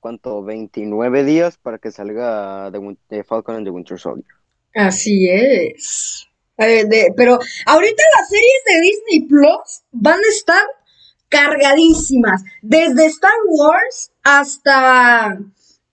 [0.00, 0.42] ¿cuánto?
[0.42, 2.70] 29 días para que salga
[3.08, 4.26] The, Falcon and The Winter Soldier.
[4.74, 6.28] Así es.
[6.56, 10.62] pero ahorita las series de Disney Plus van a estar
[11.28, 12.42] cargadísimas.
[12.62, 15.38] Desde Star Wars hasta,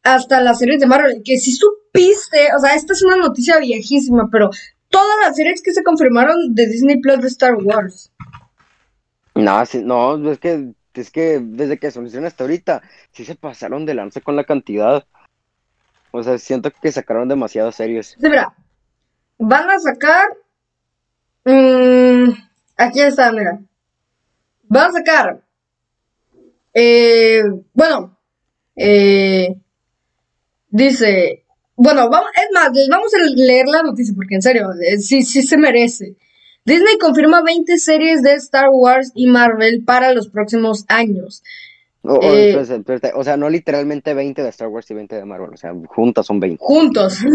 [0.03, 1.21] hasta las series de Marvel.
[1.23, 4.49] Que si su piste, o sea, esta es una noticia viejísima, pero
[4.89, 8.11] todas las series que se confirmaron de Disney Plus de Star Wars.
[9.35, 13.85] No, no, es que, es que desde que se anunciaron hasta ahorita, sí se pasaron
[13.85, 15.05] de lanza con la cantidad.
[16.11, 18.15] O sea, siento que sacaron demasiadas series.
[18.19, 18.53] Sí, mira,
[19.37, 20.29] van a sacar.
[21.45, 22.31] Mmm,
[22.77, 23.59] aquí está, mira.
[24.63, 25.43] Van a sacar.
[26.73, 28.17] Eh, bueno,
[28.75, 29.55] eh,
[30.69, 31.43] dice
[31.75, 35.41] bueno, vamos, es más, vamos a leer la noticia porque en serio, eh, sí, sí
[35.41, 36.15] se merece.
[36.65, 41.43] Disney confirma 20 series de Star Wars y Marvel para los próximos años.
[42.03, 42.55] Eh,
[43.15, 46.25] o sea, no literalmente 20 de Star Wars y 20 de Marvel, o sea, juntas
[46.25, 46.57] son 20.
[46.59, 47.19] Juntos.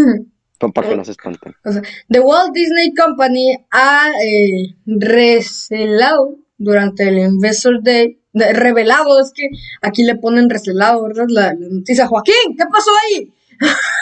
[0.75, 1.55] Para que no se espanten.
[1.65, 9.31] O sea, The Walt Disney Company ha eh, recelado durante el Investor Day, revelado, es
[9.33, 9.49] que
[9.83, 11.27] aquí le ponen recelado, ¿verdad?
[11.29, 13.33] La, la noticia, Joaquín, ¿qué pasó ahí?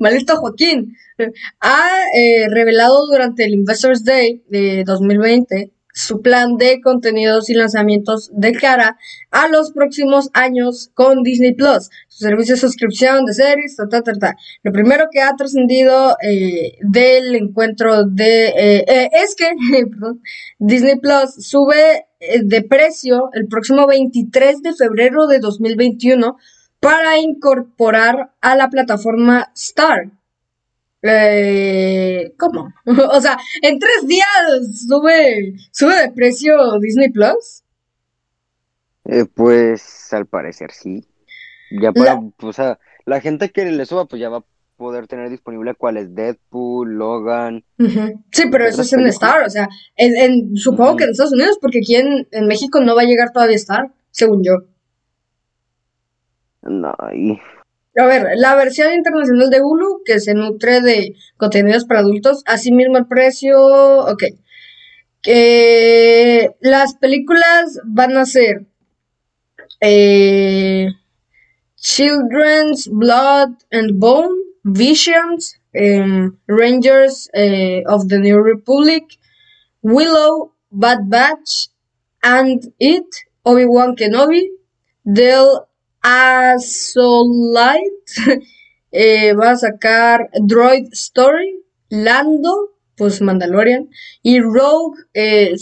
[0.00, 0.96] Maldito Joaquín,
[1.60, 8.30] ha eh, revelado durante el Investors Day de 2020 su plan de contenidos y lanzamientos
[8.34, 8.98] de cara
[9.30, 14.02] a los próximos años con Disney Plus, su servicio de suscripción de series, ta, ta,
[14.02, 14.36] ta, ta.
[14.62, 19.46] Lo primero que ha trascendido eh, del encuentro de eh, es que
[20.58, 26.36] Disney Plus sube eh, de precio el próximo 23 de febrero de 2021
[26.86, 30.08] para incorporar a la plataforma Star.
[31.02, 32.72] Eh, ¿Cómo?
[33.12, 34.28] o sea, en tres días
[34.86, 37.64] sube, sube de precio Disney Plus.
[39.04, 41.04] Eh, pues al parecer sí.
[41.72, 44.44] Ya para, o sea, la gente que le suba, pues ya va a
[44.76, 47.64] poder tener disponible cuál es Deadpool, Logan.
[48.30, 51.78] Sí, pero eso es en Star, o sea, en, supongo que en Estados Unidos, porque
[51.78, 54.75] aquí en, en, México no va a llegar todavía Star, según yo.
[56.68, 57.40] No, y
[57.98, 62.98] a ver, la versión internacional de Hulu, que se nutre de contenidos para adultos, asimismo
[62.98, 64.22] el precio, ok.
[65.22, 68.66] Que las películas van a ser
[69.80, 70.88] eh,
[71.76, 79.04] Children's Blood and Bone, Visions, em, Rangers eh, of the New Republic,
[79.80, 81.70] Willow, Bad Batch,
[82.22, 83.06] and It,
[83.44, 84.50] Obi-Wan Kenobi,
[85.04, 85.66] Del
[86.06, 87.96] Azolite
[88.92, 93.88] eh, va a sacar Droid Story, Lando, pues Mandalorian,
[94.22, 95.56] y Rogue eh,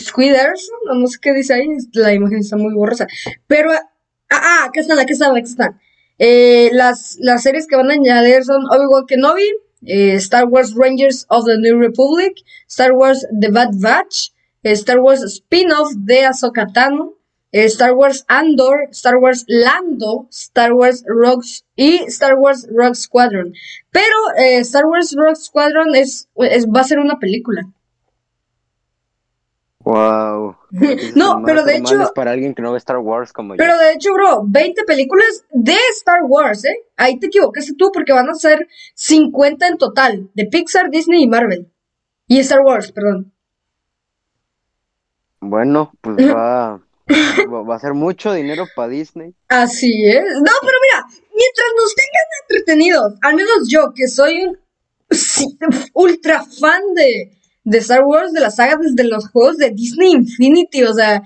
[0.00, 3.06] Squiders, no, sé qué dice ahí, la imagen está muy borrosa,
[3.46, 3.82] pero, ah,
[4.30, 5.78] ah, aquí están, aquí están, aquí están.
[6.18, 9.52] Eh, las, las series que van a añadir son Obi-Wan Kenobi,
[9.84, 14.30] eh, Star Wars Rangers of the New Republic, Star Wars The Bad Batch,
[14.62, 17.21] Star Wars spin-off de Ahsoka Tano, eh,
[17.52, 21.44] Star Wars Andor, Star Wars Lando, Star Wars Rogue
[21.76, 23.52] y Star Wars Rogue Squadron.
[23.90, 27.68] Pero eh, Star Wars Rogue Squadron es, va a ser una película.
[29.80, 30.56] Wow.
[31.16, 32.12] no, pero de hecho.
[32.14, 35.76] para alguien que no ve Star Wars como Pero de hecho, bro, 20 películas de
[35.90, 36.76] Star Wars, ¿eh?
[36.96, 41.28] Ahí te equivocaste tú porque van a ser 50 en total, de Pixar, Disney y
[41.28, 41.68] Marvel.
[42.28, 43.32] Y Star Wars, perdón.
[45.40, 46.80] Bueno, pues va
[47.48, 49.34] Va a ser mucho dinero para Disney.
[49.48, 50.24] Así es.
[50.24, 54.58] No, pero mira, mientras nos tengan entretenidos, al menos yo, que soy un
[55.94, 57.32] ultra fan de,
[57.64, 61.22] de Star Wars, de la saga desde los juegos de Disney Infinity, o sea,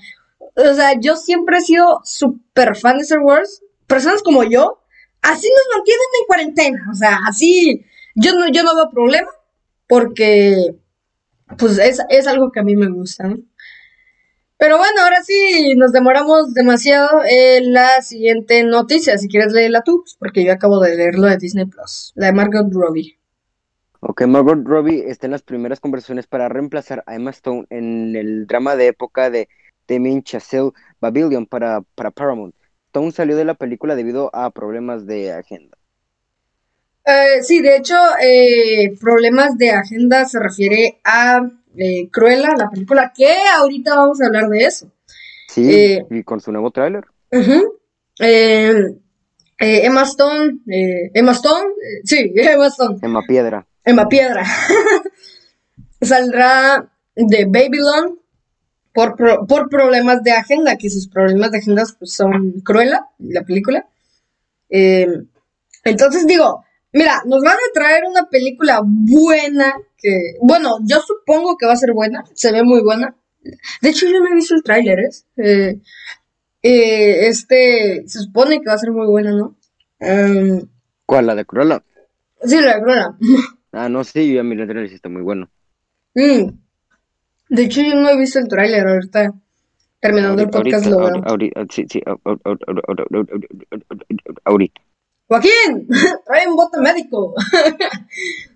[0.57, 3.63] o sea, yo siempre he sido súper fan de Star Wars.
[3.87, 4.83] Personas como yo,
[5.23, 9.29] así nos mantienen en cuarentena, o sea, así, yo no, yo no veo problema,
[9.87, 10.75] porque,
[11.59, 13.37] pues, es, es algo que a mí me gusta, ¿no?
[14.59, 19.19] Pero bueno, ahora sí nos demoramos demasiado en la siguiente noticia.
[19.19, 22.33] Si quieres leerla tú, pues, porque yo acabo de leerlo de Disney Plus, la de
[22.33, 23.19] Margot Robbie.
[24.01, 28.47] Ok, Margot Robbie está en las primeras conversaciones para reemplazar a Emma Stone en el
[28.47, 29.49] drama de época de
[29.89, 32.55] Damien Chazelle Babylon para, para Paramount.
[32.87, 35.77] Stone salió de la película debido a problemas de agenda.
[37.05, 41.41] Eh, sí, de hecho, eh, problemas de agenda se refiere a
[41.79, 44.91] eh, Cruella, la película, que ahorita vamos a hablar de eso.
[45.49, 47.05] Sí, eh, y con su nuevo tráiler.
[48.19, 48.95] Eh,
[49.59, 51.69] Emma Stone, Emma Stone,
[52.05, 52.99] sí, Emma Stone.
[53.03, 53.67] Emma Piedra.
[53.85, 54.45] Emma Piedra.
[56.01, 58.19] Saldrá de Babylon
[58.93, 63.87] por, por problemas de agenda, que sus problemas de agenda pues, son Cruella, la película.
[64.69, 71.67] entonces digo, Mira, nos van a traer una película buena, que, bueno, yo supongo que
[71.67, 73.15] va a ser buena, se ve muy buena.
[73.81, 75.11] De hecho, yo no he visto el tráiler, ¿eh?
[75.37, 75.81] eh,
[76.63, 79.57] eh este, se supone que va a ser muy buena, ¿no?
[79.99, 80.67] Em,
[81.07, 81.83] ¿Cuál, la de Cruella?
[82.43, 83.17] Sí, la de Cruella.
[83.73, 85.51] Ah, no, sí, yo ya miré el tráiler y está muy bueno.
[86.15, 86.49] Mm.
[87.51, 89.35] De hecho, yo no he visto el tráiler, ahorita
[90.01, 91.23] terminando el podcast lo veo.
[91.25, 92.01] Ahorita, sí, sí,
[94.45, 94.81] ahorita.
[95.29, 95.89] Joaquín,
[96.27, 97.35] trae un bote médico.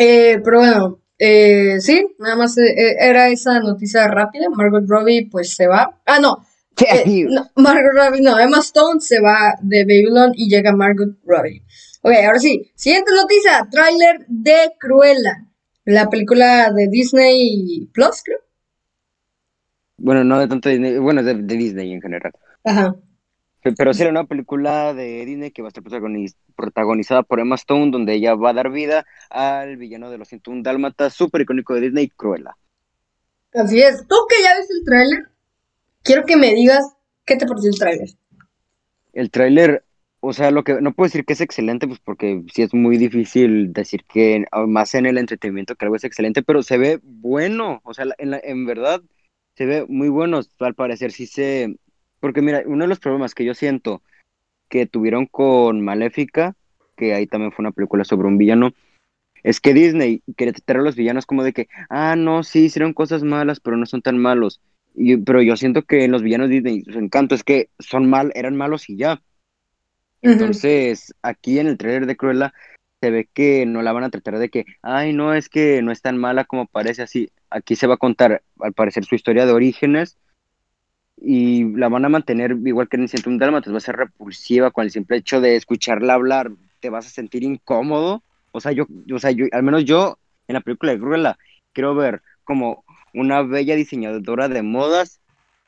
[0.00, 4.48] eh, pero bueno, eh, sí, nada más eh, eh, era esa noticia rápida.
[4.48, 6.00] Margot Robbie pues se va.
[6.06, 6.46] Ah, no.
[7.56, 11.62] Margot Robbie, no, Emma Stone se va de Babylon y llega Margot Robbie.
[12.00, 15.46] Ok, ahora sí, siguiente noticia, tráiler de Cruella,
[15.84, 18.38] la película de Disney Plus, creo.
[19.98, 22.32] Bueno, no de tanto Disney, bueno, de Disney en general.
[22.64, 22.96] Ajá.
[23.62, 25.82] Pero sí era una película de Disney que va a estar
[26.56, 30.62] protagonizada por Emma Stone, donde ella va a dar vida al villano de los 101
[30.62, 32.56] Dálmatas, súper icónico de Disney, Cruella.
[33.52, 34.06] Así es.
[34.06, 35.28] Tú que ya viste el tráiler,
[36.02, 36.96] quiero que me digas
[37.26, 38.08] qué te pareció el tráiler.
[39.12, 39.84] El tráiler,
[40.20, 42.96] o sea, lo que no puedo decir que es excelente, pues porque sí es muy
[42.96, 47.80] difícil decir que más en el entretenimiento que algo es excelente, pero se ve bueno,
[47.84, 49.02] o sea, en, en verdad
[49.54, 51.76] se ve muy bueno, al parecer sí se
[52.20, 54.02] porque mira, uno de los problemas que yo siento
[54.68, 56.54] que tuvieron con Maléfica,
[56.96, 58.72] que ahí también fue una película sobre un villano,
[59.42, 62.92] es que Disney quiere tratar a los villanos como de que, ah, no, sí, hicieron
[62.92, 64.60] cosas malas, pero no son tan malos.
[64.94, 68.56] Y, pero yo siento que los villanos Disney, su encanto es que son mal, eran
[68.56, 69.22] malos y ya.
[70.22, 72.52] Entonces, aquí en el trailer de Cruella
[73.00, 75.90] se ve que no la van a tratar de que, ay, no, es que no
[75.90, 77.30] es tan mala como parece así.
[77.48, 80.18] Aquí se va a contar, al parecer, su historia de orígenes
[81.22, 84.70] y la van a mantener igual que en el un Dálmatas, va a ser repulsiva
[84.70, 88.22] con el simple hecho de escucharla hablar, te vas a sentir incómodo.
[88.52, 91.38] O sea, yo, o sea, yo, al menos yo, en la película de Cruella,
[91.72, 95.20] quiero ver como una bella diseñadora de modas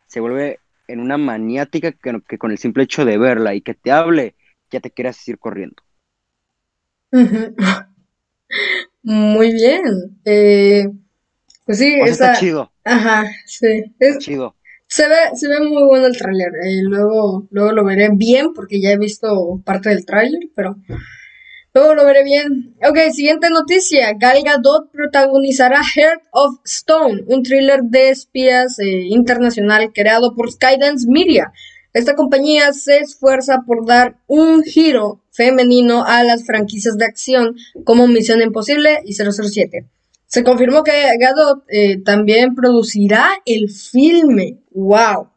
[0.07, 3.73] se vuelve en una maniática que, que con el simple hecho de verla y que
[3.73, 4.35] te hable,
[4.71, 5.83] ya te quieras ir corriendo.
[9.03, 9.85] Muy bien.
[10.25, 10.87] Eh,
[11.65, 12.71] pues sí, está chido.
[12.85, 13.95] Ajá, sí.
[13.99, 14.19] Es...
[14.19, 14.55] chido.
[14.93, 16.53] Se ve, se ve muy bueno el tráiler.
[16.63, 20.77] Eh, luego, luego lo veré bien porque ya he visto parte del tráiler, pero
[21.73, 22.77] luego lo veré bien.
[22.87, 24.13] Ok, siguiente noticia.
[24.19, 31.07] Gal Gadot protagonizará Heart of Stone, un thriller de espías eh, internacional creado por Skydance
[31.09, 31.55] Media.
[31.95, 38.09] Esta compañía se esfuerza por dar un giro femenino a las franquicias de acción como
[38.09, 39.87] Misión Imposible y 007.
[40.33, 44.61] Se confirmó que Gadot eh, también producirá el filme.
[44.71, 45.29] ¡Wow!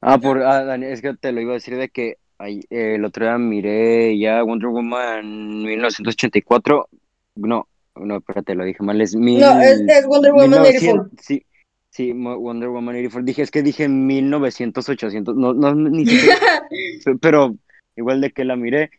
[0.00, 3.24] Ah, por, ah, es que te lo iba a decir de que eh, el otro
[3.24, 6.88] día miré ya Wonder Woman 1984.
[7.34, 9.00] No, no, espérate, lo dije mal.
[9.00, 11.10] Es mil, no, es, Wonder Woman 84.
[11.20, 11.44] Sí,
[11.88, 13.24] Sí, Wonder Woman 84.
[13.24, 15.34] Dije, es que dije 1900, 800.
[15.34, 16.38] No, no, ni siquiera.
[17.20, 17.56] pero
[17.96, 18.90] igual de que la miré,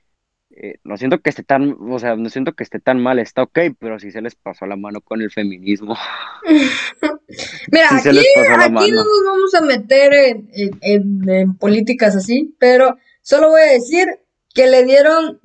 [0.54, 3.44] eh, no siento que esté tan, o sea, no siento que esté tan mal, está
[3.44, 5.96] ok, pero sí se les pasó la mano con el feminismo.
[7.72, 10.50] Mira, aquí, aquí no nos vamos a meter en,
[10.82, 14.08] en, políticas así, pero solo voy a decir
[14.54, 15.40] que le dieron,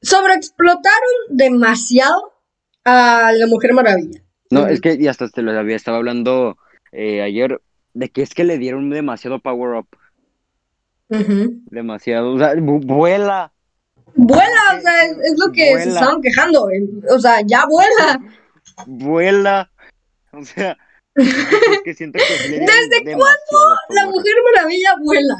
[0.00, 2.32] sobreexplotaron demasiado
[2.84, 4.22] a la Mujer Maravilla.
[4.50, 6.56] No, es que y hasta te lo había estaba hablando
[6.92, 7.60] eh, ayer
[7.92, 9.88] de que es que le dieron demasiado power up.
[11.08, 13.53] Demasiado, o sea, vuela.
[14.14, 16.68] Vuela, o sea, es, lo que se estaban quejando.
[17.10, 18.20] O sea, ya vuela.
[18.86, 19.70] Vuela.
[20.32, 20.76] O sea,
[21.14, 25.34] es que siento que ¿Desde cuándo la Mujer Maravilla vuela?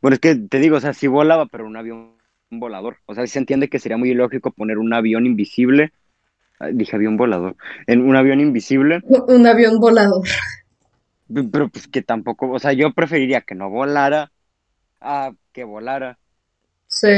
[0.00, 2.16] Bueno, es que te digo, o sea, sí volaba, pero un avión
[2.50, 2.98] volador.
[3.06, 5.92] O sea, se entiende que sería muy ilógico poner un avión invisible
[6.70, 9.00] dije avión volador, en un avión invisible.
[9.04, 10.26] Un avión volador.
[11.28, 14.32] Pero pues que tampoco, o sea, yo preferiría que no volara
[15.00, 16.18] a que volara.
[16.92, 17.08] Sí.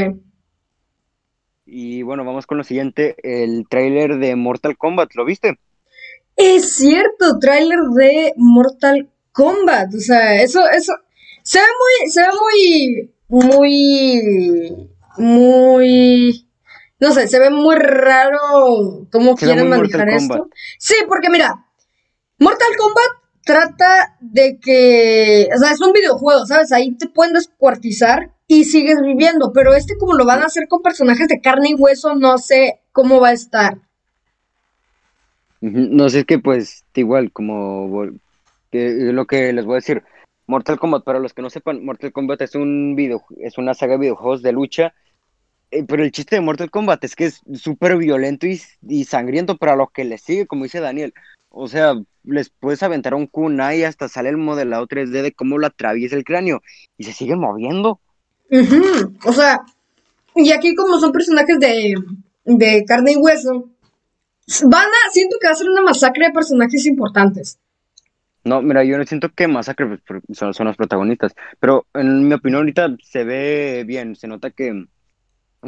[1.67, 5.59] Y bueno, vamos con lo siguiente, el tráiler de Mortal Kombat, ¿lo viste?
[6.37, 10.93] Es cierto, tráiler de Mortal Kombat, o sea, eso, eso,
[11.43, 16.45] se ve muy, se ve muy, muy, muy
[17.01, 20.49] no sé, se ve muy raro cómo quieren manejar esto.
[20.79, 21.67] Sí, porque mira,
[22.39, 23.11] Mortal Kombat
[23.45, 26.73] trata de que, o sea, es un videojuego, ¿sabes?
[26.73, 30.83] Ahí te pueden descuartizar y sigues viviendo, pero este como lo van a hacer con
[30.83, 33.79] personajes de carne y hueso, no sé cómo va a estar.
[35.61, 38.07] No sé, es que pues igual, como
[38.71, 40.03] lo que les voy a decir,
[40.47, 43.95] Mortal Kombat, para los que no sepan, Mortal Kombat es un video, es una saga
[43.95, 44.95] de videojuegos de lucha
[45.75, 49.75] eh, pero el chiste de Mortal Kombat es que es súper violento y, sangriento para
[49.75, 51.13] lo que le sigue, como dice Daniel.
[51.49, 55.59] O sea, les puedes aventar un kunai y hasta sale el modelado 3D de cómo
[55.59, 56.63] lo atraviesa el cráneo
[56.97, 58.01] y se sigue moviendo.
[59.25, 59.61] O sea,
[60.35, 61.95] y aquí como son personajes de,
[62.45, 63.71] de carne y hueso,
[64.65, 67.59] van a, siento que va a ser una masacre de personajes importantes.
[68.45, 72.35] No, mira, yo no siento que masacre pues, son, son los protagonistas, pero en mi
[72.35, 74.87] opinión ahorita se ve bien, se nota que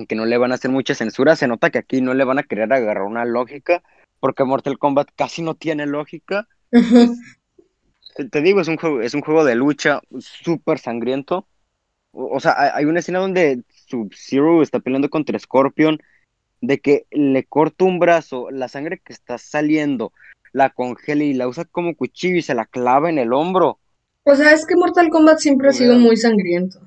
[0.05, 2.39] que no le van a hacer mucha censura, se nota que aquí no le van
[2.39, 3.83] a querer agarrar una lógica,
[4.21, 6.47] porque Mortal Kombat casi no tiene lógica.
[8.31, 11.47] te, digo, es un juego, es un juego de lucha súper sangriento.
[12.19, 15.99] O, sea, hay una escena donde Sub-Zero está peleando contra Scorpion,
[16.63, 20.13] de que le corta un brazo, la sangre que está saliendo,
[20.53, 23.79] la congela y la usa como cuchillo y se la clava en el hombro.
[24.25, 26.81] O sea, es que Mortal Kombat siempre ha sido muy sangriento.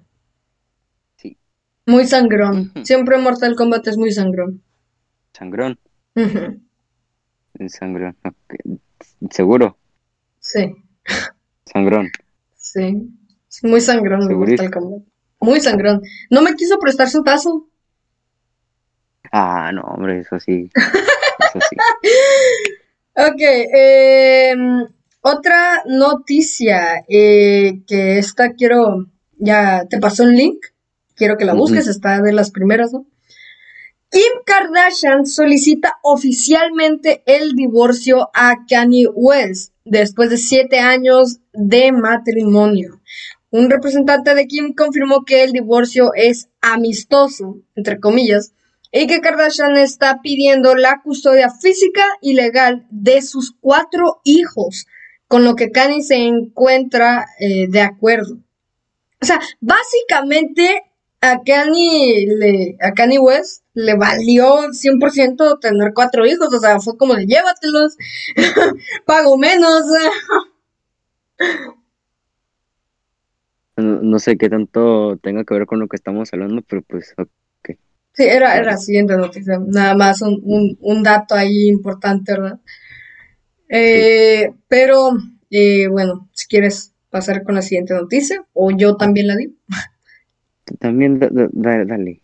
[1.85, 2.71] Muy sangrón.
[2.83, 4.61] Siempre Mortal Kombat es muy sangrón.
[5.33, 5.79] ¿Sangrón?
[7.67, 8.15] Sangrón.
[9.31, 9.77] ¿Seguro?
[10.39, 10.75] Sí.
[11.65, 12.09] Sangrón.
[12.55, 13.09] Sí.
[13.63, 15.01] Muy sangrón Mortal Kombat.
[15.39, 16.01] Muy sangrón.
[16.29, 17.67] No me quiso prestar su tazo.
[19.31, 20.69] Ah, no, hombre, eso sí.
[20.75, 21.75] Eso sí.
[23.15, 23.41] ok.
[23.73, 24.87] Em,
[25.21, 29.07] otra noticia eh, que esta quiero...
[29.41, 30.65] Ya te pasó un link
[31.19, 33.05] quiero que la busques, está de las primeras, ¿no?
[34.09, 43.01] Kim Kardashian solicita oficialmente el divorcio a Kanye West después de siete años de matrimonio.
[43.51, 48.53] Un representante de Kim confirmó que el divorcio es amistoso, entre comillas,
[48.91, 54.85] y que Kardashian está pidiendo la custodia física y legal de sus cuatro hijos,
[55.27, 58.37] con lo que Kanye se encuentra eh, de acuerdo.
[59.21, 60.83] O sea, básicamente
[61.21, 66.97] a Kanye, le, a Kanye West le valió 100% tener cuatro hijos, o sea, fue
[66.97, 67.97] como de llévatelos,
[69.05, 69.83] pago menos.
[73.81, 77.77] no, sé qué tanto tenga que ver con lo que estamos hablando, pero pues, ok.
[78.13, 82.59] Sí, era, era la siguiente noticia, nada más un, un, dato ahí importante, ¿verdad?
[83.69, 85.11] Eh, pero,
[85.49, 89.53] eh, bueno, si quieres pasar con la siguiente noticia, o yo también la digo.
[90.79, 92.21] También, dale, dale,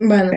[0.00, 0.32] Bueno.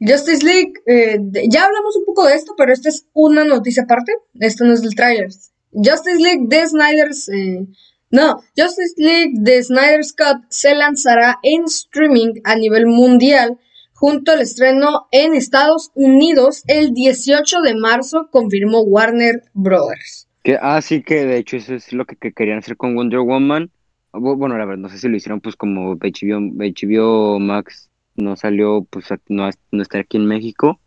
[0.00, 1.18] Justice League, eh,
[1.48, 4.12] ya hablamos un poco de esto, pero esta es una noticia aparte.
[4.38, 5.28] Esto no es del trailer.
[5.72, 7.28] Justice League de Snyder's.
[7.28, 7.66] Eh,
[8.10, 13.58] no, Justice League de Snyder's Cut se lanzará en streaming a nivel mundial
[13.92, 20.28] junto al estreno en Estados Unidos el 18 de marzo, confirmó Warner Brothers.
[20.44, 23.70] Que, ah, sí, que de hecho eso es lo que, querían hacer con Wonder Woman.
[24.12, 28.86] Bueno, la verdad, no sé si lo hicieron pues como HBO, HBO Max no salió,
[28.88, 30.80] pues no, no está aquí en México.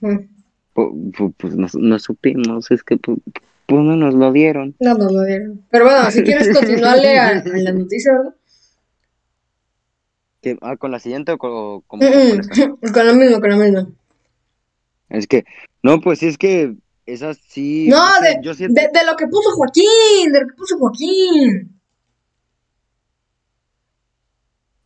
[0.00, 3.18] Pues, no, supimos, es que pues,
[3.68, 4.74] pues, no nos lo dieron.
[4.80, 5.62] No nos lo dieron.
[5.70, 8.34] Pero bueno, si quieres continuarle a, la noticia, ¿verdad?
[10.62, 13.90] Ah, ¿Con la siguiente o con, con, con, la misma, con la misma.
[15.10, 15.44] Es que,
[15.82, 17.88] no, pues es que esa sí.
[17.90, 21.78] No, de, de, lo que puso Joaquín, de lo que puso Joaquín.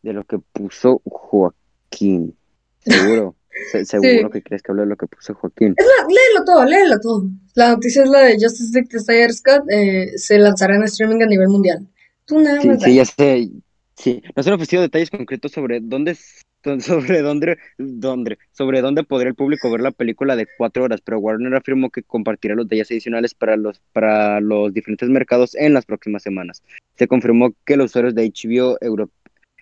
[0.01, 2.35] De lo que puso Joaquín.
[3.71, 3.85] Joaquín.
[3.85, 4.29] Seguro.
[4.29, 5.75] que crees que hable de lo que puso Joaquín.
[5.77, 7.29] Es léelo todo, léelo todo.
[7.55, 9.63] La noticia es la de Justice League de Scott.
[9.69, 11.87] Eh, se lanzará en streaming a nivel mundial.
[12.25, 13.49] Tú nada sí, Sí, ya sé.
[13.95, 16.17] Sí, no se han ofrecido detalles concretos sobre dónde
[16.79, 21.19] sobre dónde, dónde, sobre dónde podría el público ver la película de cuatro horas, pero
[21.19, 25.85] Warner afirmó que compartirá los detalles adicionales para los, para los diferentes mercados en las
[25.85, 26.63] próximas semanas.
[26.95, 28.77] Se confirmó que los usuarios de HBO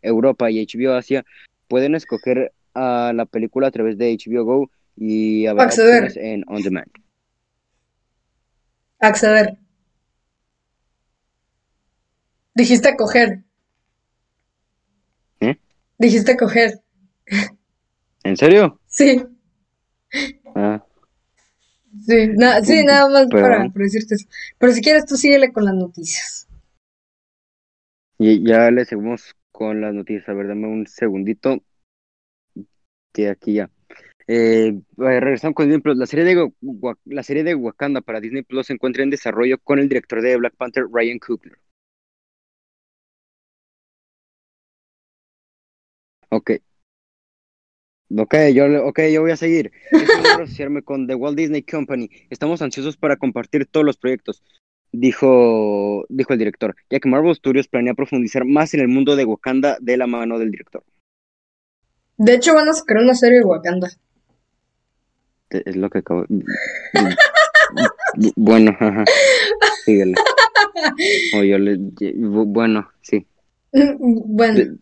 [0.02, 1.26] Europa y HBO Asia
[1.68, 5.70] pueden escoger a la película a través de HBO Go y a ver
[6.16, 6.92] en On Demand.
[9.00, 9.58] Acceder.
[12.54, 13.44] Dijiste coger.
[15.40, 15.58] ¿Eh?
[15.98, 16.82] Dijiste coger.
[18.24, 18.80] ¿En serio?
[18.88, 19.24] Sí.
[20.56, 20.84] Ah.
[22.06, 24.28] Sí, sí nada más para, decirte eso.
[24.58, 26.48] Pero si quieres, tú síguele con las noticias.
[28.18, 30.30] Y ya le seguimos con las noticias.
[30.30, 31.64] A ver, dame un segundito.
[33.14, 33.70] Que aquí ya.
[34.28, 35.98] Eh, regresamos con Disney Plus.
[35.98, 36.52] La serie, de,
[37.06, 40.38] la serie de Wakanda para Disney Plus se encuentra en desarrollo con el director de
[40.38, 41.58] Black Panther, Ryan Coogler.
[46.30, 46.52] Ok.
[48.18, 49.72] Ok, yo, okay, yo voy a seguir.
[50.36, 52.10] asociarme con The Walt Disney Company.
[52.30, 54.44] Estamos ansiosos para compartir todos los proyectos
[54.92, 59.26] dijo, dijo el director, ya que Marvel Studios planea profundizar más en el mundo de
[59.26, 60.84] Wakanda de la mano del director.
[62.18, 63.90] De hecho, van a sacar una serie de Wakanda.
[65.50, 66.26] Es lo que acabo.
[68.36, 69.06] bueno, ajá.
[69.86, 70.16] Síguele.
[71.38, 71.78] O yo le...
[72.16, 73.28] Bueno, sí.
[73.72, 74.78] Bueno.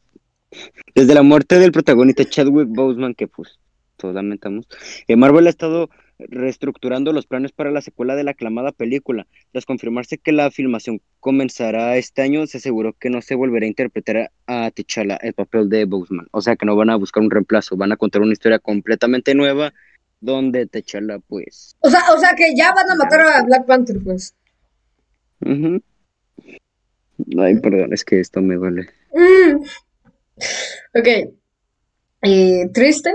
[0.96, 3.60] Desde la muerte del protagonista Chadwick Boseman, que pues
[3.98, 4.68] todos lamentamos,
[5.08, 5.90] eh, Marvel ha estado
[6.20, 9.26] reestructurando los planes para la secuela de la aclamada película.
[9.52, 13.70] Tras confirmarse que la filmación comenzará este año, se aseguró que no se volverá a
[13.70, 16.28] interpretar a T'Challa el papel de Boseman.
[16.32, 19.34] O sea que no van a buscar un reemplazo, van a contar una historia completamente
[19.34, 19.74] nueva
[20.20, 21.78] donde T'Challa pues...
[21.80, 24.36] O sea, o sea que ya van a matar a Black Panther pues.
[27.38, 28.90] Ay, perdón, es que esto me duele.
[29.14, 29.56] Mm.
[30.96, 31.08] Ok.
[32.22, 33.14] Eh, triste,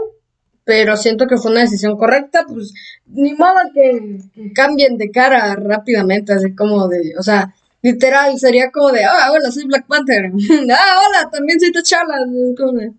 [0.65, 2.73] pero siento que fue una decisión correcta, pues
[3.07, 4.19] ni modo que,
[4.55, 9.51] cambien de cara rápidamente, así como de, o sea, literal, sería como de, ah, hola,
[9.51, 10.33] soy Black Panther,
[10.71, 12.19] ah, hola, también soy T'Challa,
[12.57, 12.93] como de...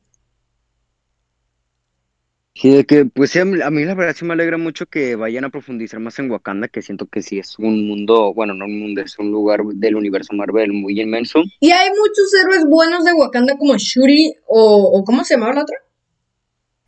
[2.58, 5.44] Sí, de que, pues sí, a mí la verdad sí me alegra mucho que vayan
[5.44, 8.80] a profundizar más en Wakanda, que siento que sí es un mundo, bueno, no un
[8.80, 11.44] mundo, es un lugar del universo Marvel muy inmenso.
[11.60, 15.62] Y hay muchos héroes buenos de Wakanda como Shuri o, o ¿cómo se llamaba la
[15.64, 15.85] otra?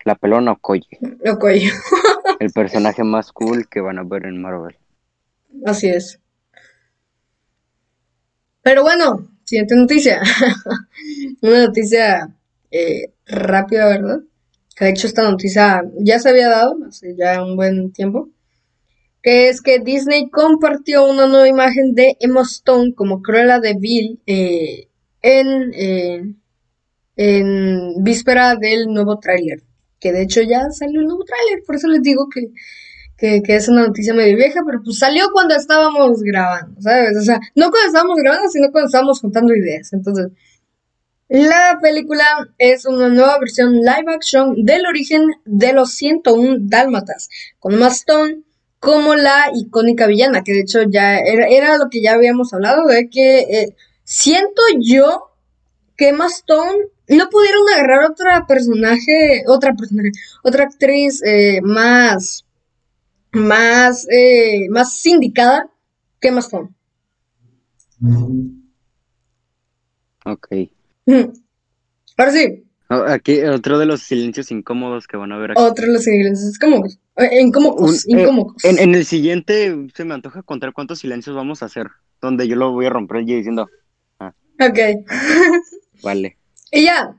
[0.08, 0.88] La pelona Okoye.
[1.30, 1.70] Okoye.
[2.39, 4.78] el personaje más cool que van a ver en Marvel.
[5.66, 6.22] Así es.
[8.62, 10.22] Pero bueno, siguiente noticia.
[11.41, 12.34] Una noticia
[12.72, 14.20] eh, rápida, ¿verdad?
[14.78, 18.30] Que de hecho esta noticia ya se había dado hace ya un buen tiempo.
[19.22, 24.22] Que es que Disney compartió una nueva imagen de Emma Stone como Cruella de Vil
[24.26, 24.88] eh,
[25.22, 26.34] en, eh,
[27.18, 29.66] en víspera del nuevo tráiler.
[30.00, 32.52] Que de hecho ya salió el nuevo tráiler, por eso les digo que,
[33.18, 37.18] que, es una noticia medio vieja, pero pues salió cuando estábamos grabando, ¿sabes?
[37.18, 39.91] O sea, no cuando estábamos grabando, sino cuando estábamos contando ideas.
[39.93, 40.28] Entonces,
[41.30, 42.24] la película
[42.58, 47.30] es una nueva versión live action del origen de los 101 Dálmatas,
[47.60, 48.43] con Emma Stone
[48.80, 52.86] como la icónica villana, que de hecho ya era, era lo que ya habíamos hablado,
[52.88, 55.32] de que eh, siento yo
[55.98, 56.78] que Emma Stone
[57.10, 60.12] no pudieron agarrar otra personaje, otra personaje,
[60.43, 62.45] otra actriz eh, más,
[63.32, 65.70] más, eh, más indicada
[66.20, 66.70] que Emma Stone.
[70.26, 70.48] Ok.
[72.18, 72.64] Ahora sí.
[72.89, 75.62] Aquí, otro de los silencios incómodos que van a ver aquí.
[75.62, 77.00] Otro de los silencios incómodos.
[77.18, 78.30] Eh, incómodos, Un- eh,
[78.64, 81.88] en, en el siguiente se me antoja contar cuántos silencios vamos a hacer.
[82.22, 83.68] Donde yo lo voy a romper y diciendo,
[84.20, 84.80] Ok.
[86.04, 86.38] vale.
[86.72, 87.16] Y ya.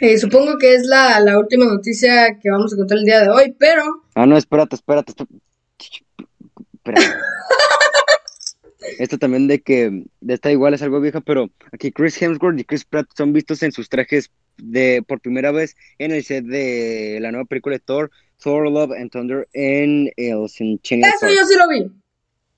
[0.00, 3.28] Eh, supongo que es la, la última noticia que vamos a contar el día de
[3.28, 3.84] hoy, pero
[4.14, 5.12] Ah, no, espérate, espérate.
[5.12, 5.28] esp-
[6.74, 7.06] espérate.
[8.98, 12.64] Esto también de que de esta igual es algo vieja, pero aquí Chris Hemsworth y
[12.64, 17.18] Chris Pratt son vistos en sus trajes de por primera vez en el set de
[17.20, 18.10] la nueva película de Thor,
[18.42, 21.32] Thor Love and Thunder en el Centennial eso Park.
[21.38, 21.92] yo sí lo vi.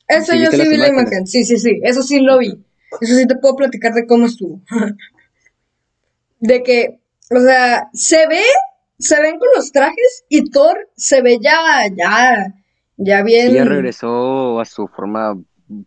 [0.09, 1.27] Eso ¿Sí yo sí vi la imagen.
[1.27, 1.79] Sí, sí, sí.
[1.83, 2.59] Eso sí lo vi.
[3.01, 4.63] Eso sí te puedo platicar de cómo estuvo.
[6.45, 8.43] de que, o sea, se ve,
[8.99, 12.55] se ven con los trajes y Thor se ve ya, ya,
[12.99, 13.51] ya bien.
[13.51, 15.41] Y ya regresó a su forma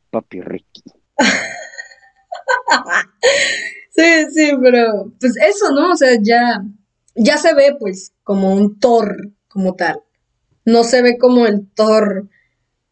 [0.09, 0.83] papi Ricky.
[3.89, 5.93] Sí, sí, pero pues eso, ¿no?
[5.93, 6.61] O sea, ya,
[7.15, 10.03] ya se ve pues como un Thor como tal.
[10.65, 12.29] No se ve como el Thor,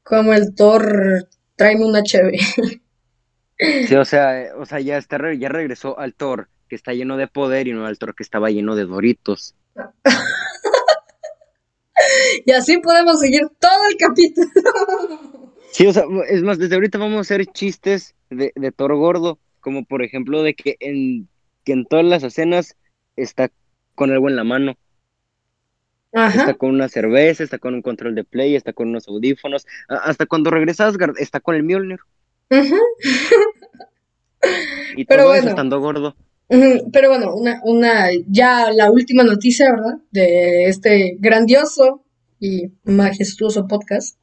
[0.01, 2.82] como el Thor, tráeme una HB.
[3.88, 7.28] Sí, o sea, o sea, ya está ya regresó al Thor que está lleno de
[7.28, 9.55] poder y no al Thor que estaba lleno de Doritos.
[12.45, 14.47] Y así podemos seguir todo el capítulo.
[15.72, 19.39] Sí, o sea, es más, desde ahorita vamos a hacer chistes de, de Thor gordo,
[19.59, 21.28] como por ejemplo de que en,
[21.63, 22.76] que en todas las escenas
[23.16, 23.49] está
[23.95, 24.76] con algo en la mano,
[26.11, 30.26] está con una cerveza, está con un control de play, está con unos audífonos, hasta
[30.26, 31.99] cuando regresa Asgard está con el Mjolnir
[34.95, 35.41] y Pero todo bueno.
[35.41, 36.16] eso estando gordo.
[36.47, 39.99] Pero bueno, una, una, ya la última noticia, ¿verdad?
[40.11, 42.03] De este grandioso
[42.39, 44.17] y majestuoso podcast.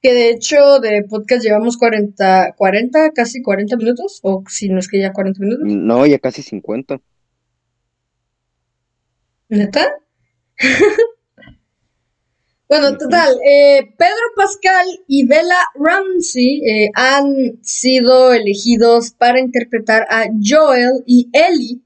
[0.00, 4.88] Que de hecho de podcast llevamos 40, 40, casi 40 minutos, o si no es
[4.88, 5.66] que ya 40 minutos.
[5.66, 7.00] No, ya casi 50.
[9.48, 9.88] ¿Neta?
[12.76, 20.24] Bueno, total, eh, Pedro Pascal y Bella Ramsey eh, han sido elegidos para interpretar a
[20.44, 21.82] Joel y Ellie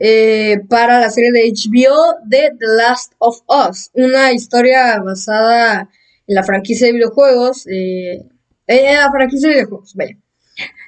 [0.00, 5.88] eh, para la serie de HBO de The Last of Us, una historia basada
[6.26, 8.28] en la franquicia de videojuegos, en
[8.66, 10.18] la franquicia de videojuegos, vaya.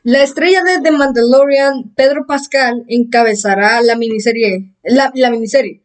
[0.03, 5.83] La estrella de The Mandalorian, Pedro Pascal, encabezará la miniserie, la, la miniserie.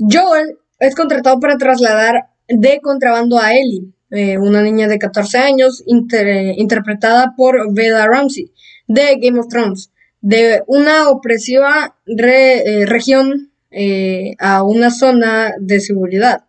[0.00, 5.82] Joel es contratado para trasladar de contrabando a Ellie, eh, una niña de 14 años
[5.86, 8.52] inter- interpretada por Bella Ramsey
[8.86, 9.90] de Game of Thrones,
[10.20, 16.44] de una opresiva re- eh, región eh, a una zona de seguridad.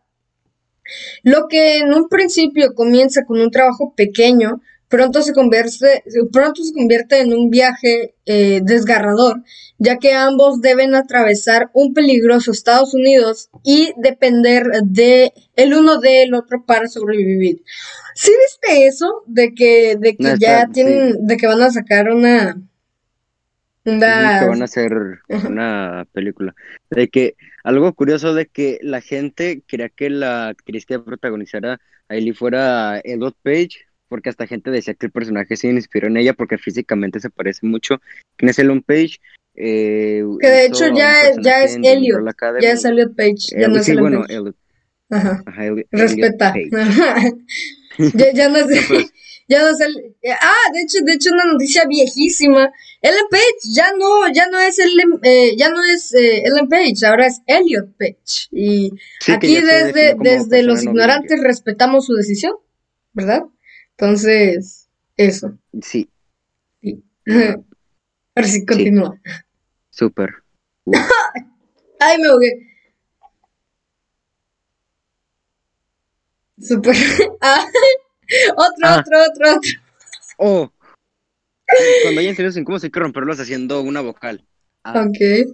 [1.24, 6.74] Lo que en un principio comienza con un trabajo pequeño, pronto se convierte, pronto se
[6.74, 9.42] convierte en un viaje eh, desgarrador,
[9.78, 16.34] ya que ambos deben atravesar un peligroso Estados Unidos y depender de el uno del
[16.34, 17.64] otro para sobrevivir.
[18.16, 19.24] ¿Sí viste eso?
[19.26, 22.58] De que, de que No, ya está- tienen, de que van a sacar una,
[23.84, 24.94] una, que van a hacer
[25.48, 26.56] una película.
[26.90, 32.16] De que algo curioso de que la gente quería que la actriz que protagonizara a
[32.16, 36.34] Ellie fuera Elliot Page, porque hasta gente decía que el personaje se inspiró en ella
[36.34, 38.02] porque físicamente se parece mucho.
[38.38, 39.18] ¿Quién es Elliot Page?
[39.56, 42.22] Eh, que de hecho ya es, ya es en Elliot,
[42.62, 44.34] ya es Elliot Page, ya Eh, no es sí, bueno, Page.
[44.36, 44.56] Elliot,
[45.10, 45.44] Ajá.
[45.46, 46.54] ajá, Elliot- Respeta.
[46.56, 47.38] Elliot
[48.16, 49.14] ya, ya no es, No, pues.
[49.48, 52.70] ya no es el, ah, de hecho, de hecho una noticia viejísima.
[53.02, 53.44] Ellen Page
[53.74, 57.42] ya no, ya no es Ellen, eh, ya no es eh, Ellen Page, ahora es
[57.46, 58.48] Elliot Page.
[58.52, 58.92] Y
[59.22, 62.54] Sí, aquí desde, desde los no ignorantes respetamos su decisión,
[63.14, 63.44] ¿verdad?
[63.98, 65.58] Entonces, eso.
[65.82, 66.10] Sí,
[66.82, 67.04] Sí.
[68.36, 69.20] Ahora sí, continúa.
[69.90, 70.34] súper.
[72.00, 72.52] Ay, me ahogué.
[76.60, 76.96] Super.
[77.42, 77.66] Ah,
[78.56, 79.00] otro, Ah.
[79.00, 79.70] otro, otro, otro.
[80.38, 80.70] Oh.
[82.04, 84.46] Cuando hay silencios incómodos hay que romperlos haciendo una vocal.
[84.84, 85.48] Ah, Ok.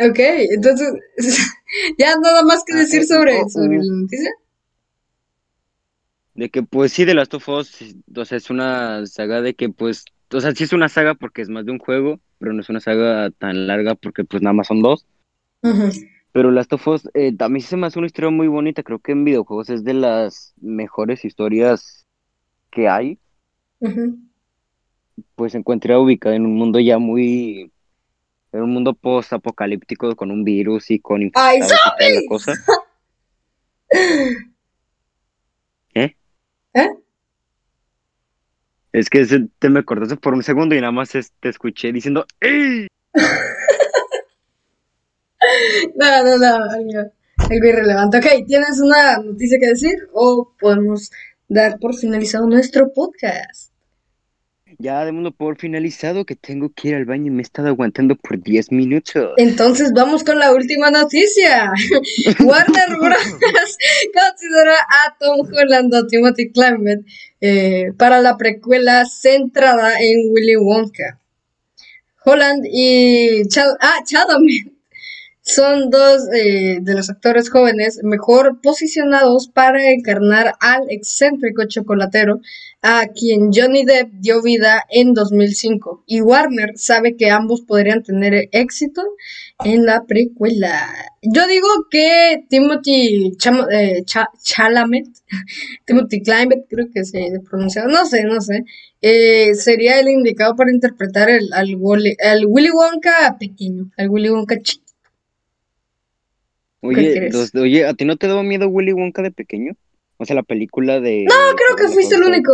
[0.00, 0.92] Ok, entonces,
[1.98, 3.82] ya nada más que Ah, decir sobre, oh, sobre uh.
[3.82, 4.30] la noticia.
[6.34, 9.68] De que pues sí, The Last of Us, o sea, es una saga de que
[9.68, 12.60] pues, o sea, sí es una saga porque es más de un juego, pero no
[12.60, 15.06] es una saga tan larga porque pues nada más son dos.
[15.62, 15.90] Ujú.
[16.32, 18.98] Pero Last of Us, eh, a mí se me hace una historia muy bonita, creo
[18.98, 22.04] que en videojuegos es de las mejores historias
[22.72, 23.20] que hay,
[23.78, 24.18] Ujú.
[25.36, 27.70] pues se encuentra ubicada en un mundo ya muy,
[28.50, 31.60] en un mundo post-apocalíptico con un virus y con ¡Ay,
[32.00, 32.54] y cosa.
[36.74, 36.88] ¿Eh?
[38.92, 41.92] Es que se- te me cortaste por un segundo y nada más es- te escuché
[41.92, 42.86] diciendo ¡Ey!
[45.94, 47.10] No, no, no, algo,
[47.50, 48.18] algo irrelevante.
[48.18, 51.10] Ok, ¿tienes una noticia que decir o podemos
[51.48, 53.73] dar por finalizado nuestro podcast?
[54.78, 58.16] Ya démoslo por finalizado que tengo que ir al baño y me he estado aguantando
[58.16, 59.32] por 10 minutos.
[59.36, 61.72] Entonces vamos con la última noticia.
[62.40, 63.38] Warner Bros.
[64.14, 67.04] considera a Tom Holland o Timothy Chalamet
[67.40, 71.18] eh, para la precuela centrada en Willy Wonka.
[72.24, 74.73] Holland y Chal ah, Chalamet
[75.46, 82.40] son dos eh, de los actores jóvenes mejor posicionados para encarnar al excéntrico chocolatero
[82.80, 88.48] a quien Johnny Depp dio vida en 2005 y Warner sabe que ambos podrían tener
[88.52, 89.02] éxito
[89.64, 90.88] en la precuela.
[91.22, 93.36] Yo digo que Timothy
[93.70, 95.06] eh, Cha- Chalamet,
[95.86, 98.64] Timothy Chalamet, creo que se pronuncia, no sé, no sé,
[99.02, 104.83] eh, sería el indicado para interpretar el, al, Willy Wonka pequeño, al Willy Wonka chiquito.
[106.86, 109.72] Oye, los- oye, ¿a ti no te daba miedo Willy Wonka de pequeño?
[110.18, 111.24] O sea, la película de...
[111.26, 112.52] No, creo que fuiste el único.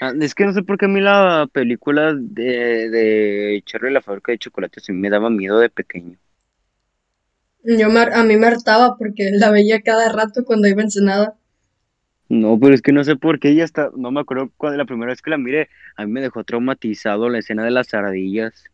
[0.00, 3.92] Ah, es que no sé por qué a mí la película de, de Charlie y
[3.94, 6.18] la fábrica de chocolate sí me daba miedo de pequeño.
[7.64, 11.36] Yo me- a mí me hartaba porque la veía cada rato cuando iba a Ensenada.
[12.28, 14.84] No, pero es que no sé por qué ella está, no me acuerdo cuando la
[14.86, 18.64] primera vez que la miré, a mí me dejó traumatizado la escena de las ardillas.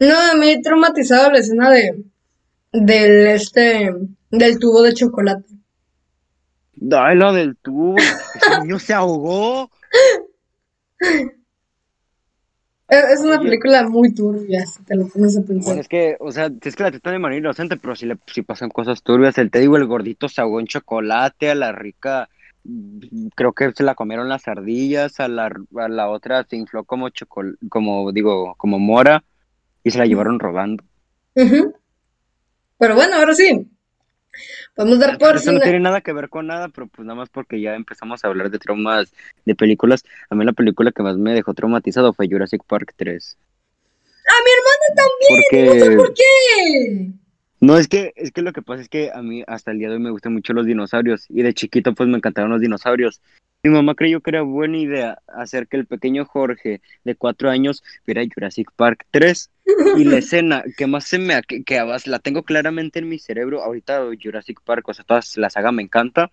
[0.00, 2.04] No, a mí traumatizado la escena de
[2.72, 3.90] del este
[4.30, 5.54] del tubo de chocolate.
[6.92, 9.70] Ay, la del tubo, ese niño se ahogó.
[12.90, 15.64] Es, una película muy turbia, si te lo pones a pensar.
[15.64, 18.18] Bueno, es que, o sea, es que la tratan de manera inocente, pero si le
[18.26, 19.38] si pasan cosas turbias.
[19.38, 22.28] El te digo, el gordito se ahogó en chocolate, a la rica,
[23.36, 27.10] creo que se la comieron las ardillas, a la, a la otra se infló como
[27.10, 29.22] chocol, como digo, como mora,
[29.84, 30.82] y se la llevaron rodando.
[31.36, 31.72] Ujú.
[32.80, 33.68] Pero bueno, ahora sí.
[34.74, 37.28] Podemos dar por Eso no tiene nada que ver con nada, pero pues nada más
[37.28, 39.12] porque ya empezamos a hablar de traumas
[39.44, 40.02] de películas.
[40.30, 43.36] A mí la película que más me dejó traumatizado fue Jurassic Park 3.
[44.26, 45.66] ¡A mi hermana también!
[45.66, 47.10] No sé Porque por qué.
[47.60, 49.88] No, es que, es que lo que pasa es que a mí hasta el día
[49.88, 53.20] de hoy me gustan mucho los dinosaurios y de chiquito pues me encantaron los dinosaurios.
[53.62, 57.82] Mi mamá creyó que era buena idea hacer que el pequeño Jorge de cuatro años
[58.06, 59.50] viera Jurassic Park 3
[59.92, 61.42] y la escena que más se me...
[61.42, 65.20] que, que además la tengo claramente en mi cerebro, ahorita Jurassic Park, o sea, toda
[65.36, 66.32] la saga me encanta,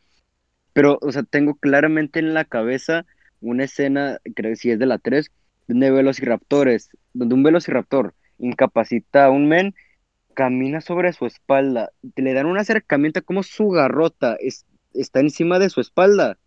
[0.74, 3.06] pero, o sea, tengo claramente en la cabeza
[3.42, 5.32] una escena, creo que sí es de la 3,
[5.68, 9.76] donde velociraptores, donde un velociraptor incapacita a un men
[10.34, 15.70] camina sobre su espalda, le dan un acercamiento como su garrota es- está encima de
[15.70, 16.38] su espalda,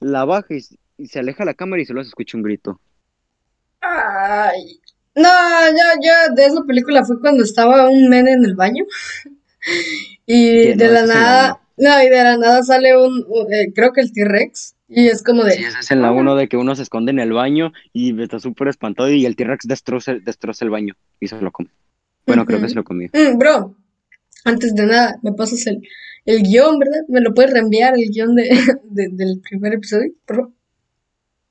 [0.00, 0.60] la baja y,
[0.96, 2.80] y se aleja la cámara y solo se escucha un grito.
[3.80, 4.80] Ay.
[5.14, 5.28] No,
[5.70, 8.84] yo, yo de esa película fue cuando estaba un men en el baño.
[10.24, 13.92] Y no, de la nada, no, y de la nada sale un, un- eh, creo
[13.92, 14.76] que el T-Rex.
[14.88, 17.18] Y es como de, Sí, es en la 1 de que uno se esconde en
[17.18, 21.40] el baño y está súper espantado y el T-Rex destroza, destroza el baño y se
[21.40, 21.70] lo come.
[22.26, 23.08] Bueno, creo que se lo comió.
[23.12, 23.74] "Mm, bro,
[24.44, 25.82] antes de nada, me pasas el,
[26.28, 27.00] el guion, ¿verdad?
[27.08, 28.48] ¿Me lo puedes reenviar el guion de,
[28.84, 30.12] de- del primer episodio?
[30.26, 30.52] Por favor,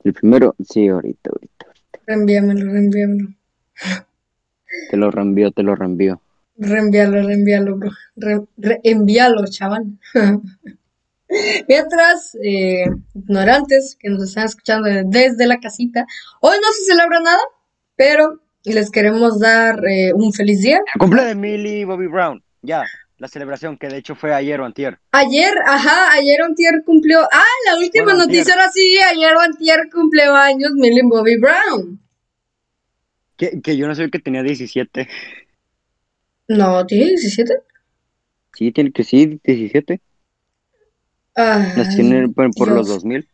[0.03, 1.65] El primero, sí, ahorita, ahorita.
[2.05, 3.29] reenvíamelo, reenvíamelo.
[4.91, 6.21] Te lo reenvío, te lo reenvío.
[6.57, 7.91] Reenvíalo, reenvíalo, bro.
[8.15, 9.85] Re- reenvíalo, chaval.
[11.67, 16.05] Mientras, eh, ignorantes que nos están escuchando desde la casita,
[16.39, 17.41] hoy no se celebra nada,
[17.97, 20.79] pero les queremos dar eh, un feliz día.
[20.97, 22.83] Cumple de Millie Bobby Brown, ya,
[23.17, 24.99] la celebración que de hecho fue ayer o antier.
[25.11, 27.21] Ayer, ajá, ayer Antier cumplió.
[27.31, 31.99] Ah, la última Bueno, noticia ahora sí, ayer Antier cumplió años Millie Bobby Brown.
[33.35, 35.07] Que, que yo no sabía que tenía 17.
[36.49, 37.53] No, ¿tiene 17?
[38.53, 39.99] Sí, tiene que sí, 17.
[41.35, 42.95] Nació en el- por, por los Dios.
[43.03, 43.27] 2000.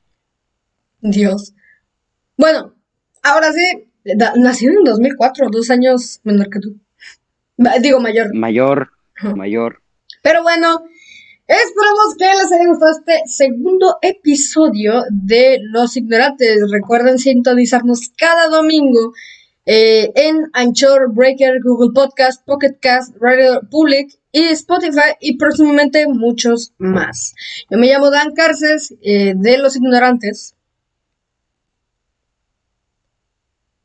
[1.02, 1.54] Dios.
[2.38, 2.74] Bueno,
[3.22, 3.90] ahora sí,
[4.38, 6.76] nació en 2004, dos años menor que tú.
[7.82, 8.34] Digo mayor.
[8.34, 8.92] Mayor.
[9.36, 9.82] mayor.
[10.22, 10.84] Pero bueno,
[11.48, 16.60] esperamos que les haya gustado este segundo episodio de Los Ignorantes.
[16.72, 19.14] Recuerden sintonizarnos cada domingo
[19.66, 26.74] eh, en Anchor, Breaker, Google Podcast, Pocket Cast, Radio Public y Spotify y próximamente muchos
[26.78, 27.34] más.
[27.70, 30.56] Yo me llamo Dan Carces eh, de Los Ignorantes.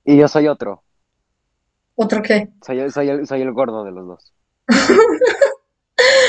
[0.04, 0.82] Y yo soy otro.
[1.96, 2.48] ¿Otro qué?
[2.64, 4.32] Soy, el- soy, el, soy el gordo de los dos.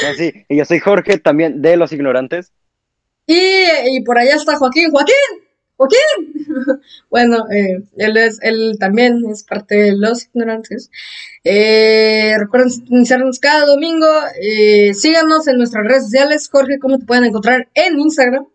[0.02, 2.52] No, sí, y yo soy Jorge, también de Los Ignorantes.
[3.28, 3.38] Y,
[3.86, 4.90] y por allá está Joaquín.
[4.90, 5.14] ¡Joaquín!
[5.78, 6.00] ¡Joaquín!
[7.10, 10.90] bueno, eh, él, es, él también es parte de los ignorantes.
[11.44, 14.08] Eh, recuerden sintonizarnos cada domingo.
[14.42, 16.50] eh, síganos en nuestras redes sociales.
[16.52, 18.48] Jorge, ¿cómo te pueden encontrar en Instagram?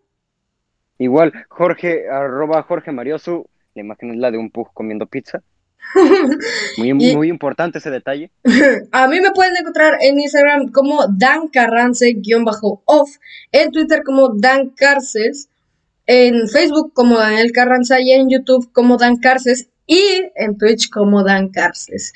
[0.97, 3.47] Igual, Jorge, arroba Jorge Mariosu.
[3.73, 5.41] La imagen es la de un pug comiendo pizza.
[6.77, 8.31] Muy, Y- muy importante ese detalle.
[8.91, 13.09] A mí me pueden encontrar en Instagram como Dan Carrance-off,
[13.51, 15.49] en Twitter como Dan Carces,
[16.07, 21.23] en Facebook como Daniel Carranza y en YouTube como Dan Carces y en Twitch como
[21.23, 22.13] Dan Carces.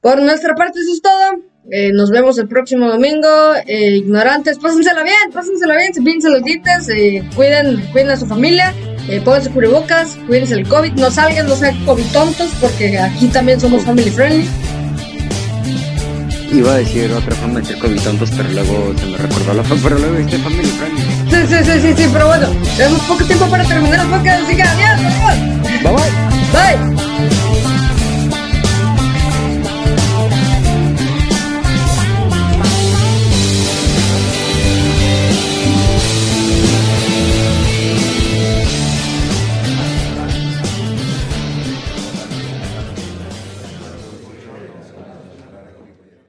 [0.00, 1.51] Por nuestra parte eso es todo.
[1.70, 3.28] Eh, nos vemos el próximo domingo.
[3.66, 8.74] Eh, ignorantes, pásensela bien, pásensela bien, cepillense los dientes, eh, cuiden, cuiden a su familia,
[9.08, 13.60] eh, pónganse cubrebocas, cuídense el COVID, no salgan, no sean COVID tontos, porque aquí también
[13.60, 14.48] somos family friendly.
[16.52, 19.98] Iba a decir otra forma de ser cobitontos, pero luego se me recordó la pero
[19.98, 21.02] luego este family friendly.
[21.30, 24.56] Sí, sí, sí, sí, sí, pero bueno, tenemos poco tiempo para terminar el podcast, así
[24.56, 25.82] que adiós, adiós.
[25.82, 27.28] Bye bye.
[27.28, 27.41] Bye.